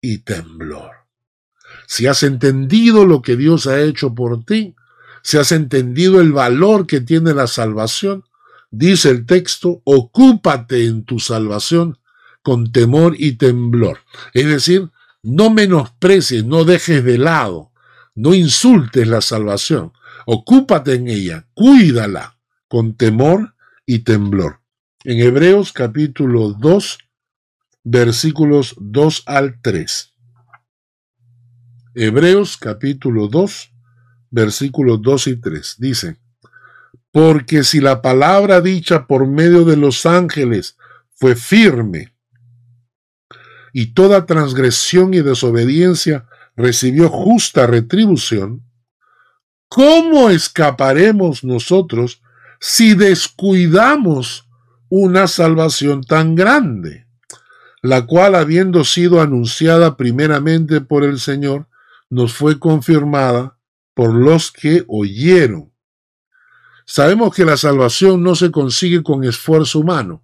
y 0.00 0.18
temblor. 0.18 0.92
Si 1.86 2.06
has 2.06 2.22
entendido 2.22 3.06
lo 3.06 3.22
que 3.22 3.36
Dios 3.36 3.66
ha 3.66 3.80
hecho 3.80 4.14
por 4.14 4.44
ti, 4.44 4.74
si 5.22 5.38
has 5.38 5.52
entendido 5.52 6.20
el 6.20 6.32
valor 6.32 6.86
que 6.86 7.00
tiene 7.00 7.34
la 7.34 7.46
salvación, 7.46 8.24
dice 8.70 9.10
el 9.10 9.26
texto, 9.26 9.82
ocúpate 9.84 10.86
en 10.86 11.04
tu 11.04 11.18
salvación 11.18 11.98
con 12.42 12.70
temor 12.72 13.14
y 13.18 13.32
temblor. 13.32 13.98
Es 14.32 14.46
decir, 14.46 14.90
no 15.22 15.50
menosprecies, 15.50 16.44
no 16.44 16.64
dejes 16.64 17.04
de 17.04 17.18
lado, 17.18 17.72
no 18.14 18.34
insultes 18.34 19.08
la 19.08 19.20
salvación. 19.20 19.92
Ocúpate 20.26 20.94
en 20.94 21.08
ella, 21.08 21.48
cuídala 21.54 22.38
con 22.68 22.96
temor 22.96 23.54
y 23.84 24.00
temblor. 24.00 24.60
En 25.04 25.20
Hebreos 25.20 25.72
capítulo 25.72 26.52
2, 26.52 26.98
versículos 27.84 28.74
2 28.78 29.22
al 29.26 29.60
3. 29.60 30.14
Hebreos 31.94 32.56
capítulo 32.56 33.28
2, 33.28 33.72
versículos 34.30 35.00
2 35.02 35.26
y 35.28 35.36
3. 35.36 35.76
Dice, 35.78 36.18
porque 37.12 37.64
si 37.64 37.80
la 37.80 38.02
palabra 38.02 38.60
dicha 38.60 39.06
por 39.06 39.26
medio 39.26 39.64
de 39.64 39.76
los 39.76 40.06
ángeles 40.06 40.76
fue 41.14 41.34
firme, 41.34 42.14
y 43.72 43.92
toda 43.92 44.26
transgresión 44.26 45.12
y 45.12 45.20
desobediencia 45.20 46.26
recibió 46.56 47.08
justa 47.10 47.66
retribución, 47.66 48.62
¿cómo 49.68 50.30
escaparemos 50.30 51.44
nosotros 51.44 52.22
si 52.60 52.94
descuidamos 52.94 54.48
una 54.88 55.26
salvación 55.26 56.02
tan 56.02 56.34
grande, 56.34 57.06
la 57.82 58.06
cual 58.06 58.34
habiendo 58.34 58.84
sido 58.84 59.20
anunciada 59.20 59.96
primeramente 59.96 60.80
por 60.80 61.04
el 61.04 61.20
Señor, 61.20 61.68
nos 62.08 62.34
fue 62.34 62.58
confirmada 62.58 63.58
por 63.94 64.14
los 64.14 64.52
que 64.52 64.84
oyeron. 64.88 65.72
Sabemos 66.86 67.34
que 67.34 67.44
la 67.44 67.56
salvación 67.56 68.22
no 68.22 68.36
se 68.36 68.52
consigue 68.52 69.02
con 69.02 69.24
esfuerzo 69.24 69.80
humano. 69.80 70.22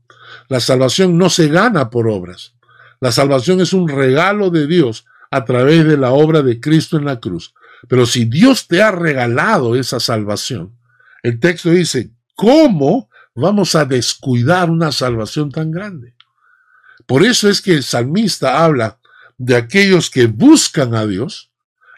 La 0.48 0.60
salvación 0.60 1.18
no 1.18 1.28
se 1.28 1.48
gana 1.48 1.90
por 1.90 2.08
obras. 2.08 2.54
La 3.00 3.10
salvación 3.10 3.60
es 3.60 3.72
un 3.72 3.88
regalo 3.88 4.48
de 4.50 4.68
Dios 4.68 5.04
a 5.32 5.44
través 5.44 5.84
de 5.84 5.96
la 5.96 6.12
obra 6.12 6.42
de 6.42 6.60
Cristo 6.60 6.96
en 6.96 7.04
la 7.04 7.18
cruz. 7.18 7.52
Pero 7.88 8.06
si 8.06 8.26
Dios 8.26 8.68
te 8.68 8.80
ha 8.80 8.92
regalado 8.92 9.74
esa 9.74 9.98
salvación, 9.98 10.78
el 11.24 11.40
texto 11.40 11.70
dice, 11.70 12.12
¿cómo 12.36 13.10
vamos 13.34 13.74
a 13.74 13.84
descuidar 13.84 14.70
una 14.70 14.92
salvación 14.92 15.50
tan 15.50 15.72
grande? 15.72 16.14
Por 17.06 17.24
eso 17.24 17.48
es 17.48 17.60
que 17.60 17.72
el 17.72 17.82
salmista 17.82 18.64
habla 18.64 19.00
de 19.36 19.56
aquellos 19.56 20.10
que 20.10 20.26
buscan 20.26 20.94
a 20.94 21.06
Dios 21.06 21.50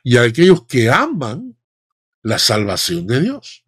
y 0.02 0.16
a 0.16 0.22
aquellos 0.22 0.64
que 0.64 0.90
aman 0.90 1.54
la 2.22 2.38
salvación 2.38 3.06
de 3.06 3.20
Dios. 3.20 3.63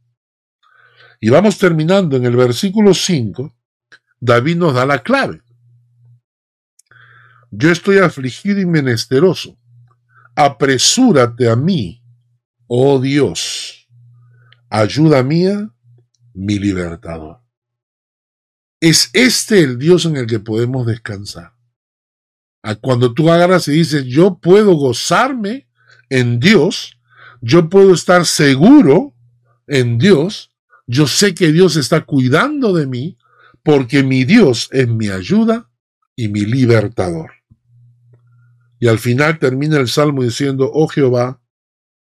Y 1.20 1.30
vamos 1.30 1.58
terminando 1.58 2.16
en 2.16 2.24
el 2.24 2.36
versículo 2.36 2.94
5, 2.94 3.54
David 4.20 4.56
nos 4.56 4.74
da 4.74 4.86
la 4.86 5.02
clave. 5.02 5.42
Yo 7.50 7.70
estoy 7.70 7.98
afligido 7.98 8.60
y 8.60 8.66
menesteroso. 8.66 9.56
Apresúrate 10.34 11.48
a 11.48 11.56
mí, 11.56 12.02
oh 12.66 13.00
Dios. 13.00 13.88
Ayuda 14.68 15.22
mía, 15.22 15.70
mi 16.34 16.58
libertador. 16.58 17.40
Es 18.80 19.10
este 19.14 19.60
el 19.60 19.78
Dios 19.78 20.04
en 20.04 20.16
el 20.16 20.26
que 20.26 20.38
podemos 20.38 20.86
descansar. 20.86 21.54
Cuando 22.80 23.14
tú 23.14 23.30
agarras 23.30 23.68
y 23.68 23.72
dices, 23.72 24.04
yo 24.04 24.38
puedo 24.38 24.74
gozarme 24.74 25.68
en 26.10 26.40
Dios, 26.40 26.98
yo 27.40 27.68
puedo 27.68 27.94
estar 27.94 28.26
seguro 28.26 29.14
en 29.66 29.98
Dios, 29.98 30.52
yo 30.86 31.06
sé 31.06 31.34
que 31.34 31.52
Dios 31.52 31.76
está 31.76 32.04
cuidando 32.04 32.72
de 32.72 32.86
mí, 32.86 33.18
porque 33.62 34.02
mi 34.02 34.24
Dios 34.24 34.68
es 34.72 34.88
mi 34.88 35.08
ayuda 35.08 35.68
y 36.14 36.28
mi 36.28 36.42
libertador. 36.42 37.32
Y 38.78 38.88
al 38.88 38.98
final 38.98 39.38
termina 39.38 39.78
el 39.78 39.88
salmo 39.88 40.22
diciendo, 40.22 40.70
oh 40.72 40.86
Jehová, 40.86 41.40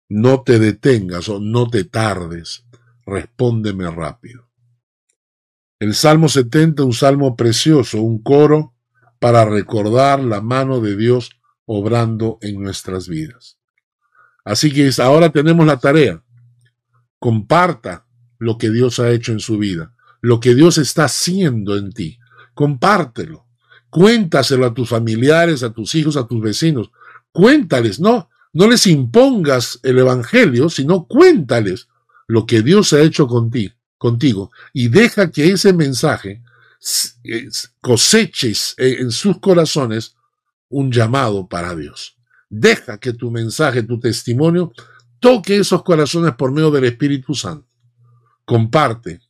no 0.08 0.42
te 0.42 0.58
detengas 0.58 1.28
o 1.28 1.40
no 1.40 1.68
te 1.68 1.84
tardes, 1.84 2.64
respóndeme 3.04 3.90
rápido. 3.90 4.48
El 5.80 5.94
Salmo 5.94 6.28
70, 6.28 6.82
un 6.82 6.92
salmo 6.92 7.36
precioso, 7.36 8.02
un 8.02 8.20
coro 8.20 8.74
para 9.20 9.44
recordar 9.44 10.20
la 10.20 10.40
mano 10.40 10.80
de 10.80 10.96
Dios 10.96 11.30
obrando 11.66 12.38
en 12.40 12.60
nuestras 12.60 13.08
vidas. 13.08 13.58
Así 14.44 14.72
que 14.72 14.90
ahora 15.02 15.30
tenemos 15.30 15.66
la 15.66 15.76
tarea. 15.76 16.22
Comparta 17.18 18.07
lo 18.38 18.58
que 18.58 18.70
Dios 18.70 18.98
ha 18.98 19.10
hecho 19.10 19.32
en 19.32 19.40
su 19.40 19.58
vida, 19.58 19.92
lo 20.20 20.40
que 20.40 20.54
Dios 20.54 20.78
está 20.78 21.04
haciendo 21.04 21.76
en 21.76 21.92
ti. 21.92 22.18
Compártelo. 22.54 23.46
Cuéntaselo 23.90 24.66
a 24.66 24.74
tus 24.74 24.88
familiares, 24.88 25.62
a 25.62 25.72
tus 25.72 25.94
hijos, 25.94 26.16
a 26.16 26.26
tus 26.26 26.42
vecinos. 26.42 26.90
Cuéntales, 27.32 28.00
no, 28.00 28.28
no 28.52 28.68
les 28.68 28.86
impongas 28.86 29.80
el 29.82 29.98
Evangelio, 29.98 30.68
sino 30.68 31.06
cuéntales 31.06 31.88
lo 32.26 32.46
que 32.46 32.62
Dios 32.62 32.92
ha 32.92 33.00
hecho 33.00 33.26
contigo, 33.26 33.74
contigo 33.96 34.50
y 34.72 34.88
deja 34.88 35.30
que 35.30 35.50
ese 35.50 35.72
mensaje 35.72 36.42
coseches 37.80 38.74
en 38.78 39.10
sus 39.10 39.38
corazones 39.40 40.14
un 40.68 40.92
llamado 40.92 41.48
para 41.48 41.74
Dios. 41.74 42.16
Deja 42.48 42.98
que 42.98 43.12
tu 43.12 43.30
mensaje, 43.30 43.82
tu 43.82 43.98
testimonio, 43.98 44.72
toque 45.18 45.56
esos 45.56 45.82
corazones 45.82 46.34
por 46.34 46.52
medio 46.52 46.70
del 46.70 46.84
Espíritu 46.84 47.34
Santo. 47.34 47.67
Comparte 48.48 49.20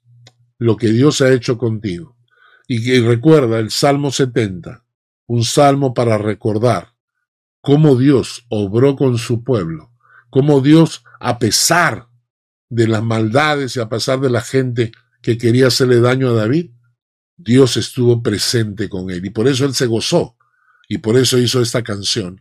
lo 0.59 0.77
que 0.77 0.91
Dios 0.91 1.23
ha 1.23 1.33
hecho 1.33 1.59
contigo. 1.59 2.16
Y, 2.69 3.01
recuerda 3.01 3.59
el 3.59 3.73
Salmo 3.73 4.12
70, 4.12 4.85
un 5.27 5.43
salmo 5.43 5.93
para 5.93 6.19
recordar 6.19 6.95
cómo 7.61 7.97
Dios 7.97 8.47
obró 8.49 8.95
con 8.95 9.19
su 9.19 9.43
pueblo, 9.43 9.91
cómo 10.31 10.61
Dios, 10.61 11.03
a 11.19 11.41
pesar 11.41 12.07
de 12.69 12.87
las 12.87 13.03
maldades 13.03 13.75
y 13.75 13.81
a 13.81 13.89
pesar 13.89 14.21
de 14.21 14.31
la 14.31 14.41
gente 14.41 14.93
que 15.21 15.37
quería 15.37 15.66
hacerle 15.66 16.01
daño 16.01 16.29
a 16.29 16.35
David, 16.35 16.71
Dios 17.37 17.77
estuvo 17.77 18.23
presente 18.23 18.89
con 18.89 19.11
él 19.11 19.27
y 19.27 19.31
por 19.31 19.49
eso 19.49 19.64
él 19.64 19.75
se 19.75 19.87
gozó 19.87 20.37
y 20.89 20.99
por 20.99 21.16
eso 21.16 21.39
hizo 21.39 21.61
esta 21.61 21.83
canción 21.83 22.41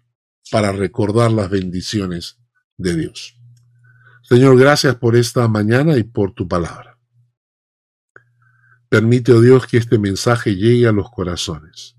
para 0.52 0.72
recordar 0.74 1.32
las 1.32 1.50
bendiciones 1.50 2.38
de 2.78 2.96
Dios. 2.96 3.37
Señor, 4.30 4.60
gracias 4.60 4.94
por 4.98 5.16
esta 5.16 5.48
mañana 5.48 5.96
y 5.96 6.04
por 6.04 6.34
tu 6.34 6.50
palabra. 6.50 7.00
Permite, 8.90 9.32
oh 9.32 9.40
Dios, 9.40 9.68
que 9.68 9.78
este 9.78 9.98
mensaje 9.98 10.58
llegue 10.58 10.86
a 10.86 10.92
los 10.92 11.10
corazones 11.10 11.96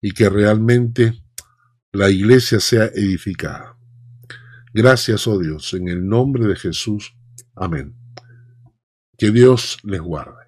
y 0.00 0.12
que 0.12 0.30
realmente 0.30 1.22
la 1.92 2.08
iglesia 2.08 2.58
sea 2.58 2.86
edificada. 2.86 3.76
Gracias, 4.72 5.26
oh 5.26 5.38
Dios, 5.38 5.74
en 5.74 5.88
el 5.88 6.08
nombre 6.08 6.46
de 6.46 6.56
Jesús. 6.56 7.14
Amén. 7.54 7.94
Que 9.18 9.30
Dios 9.30 9.76
les 9.82 10.00
guarde. 10.00 10.41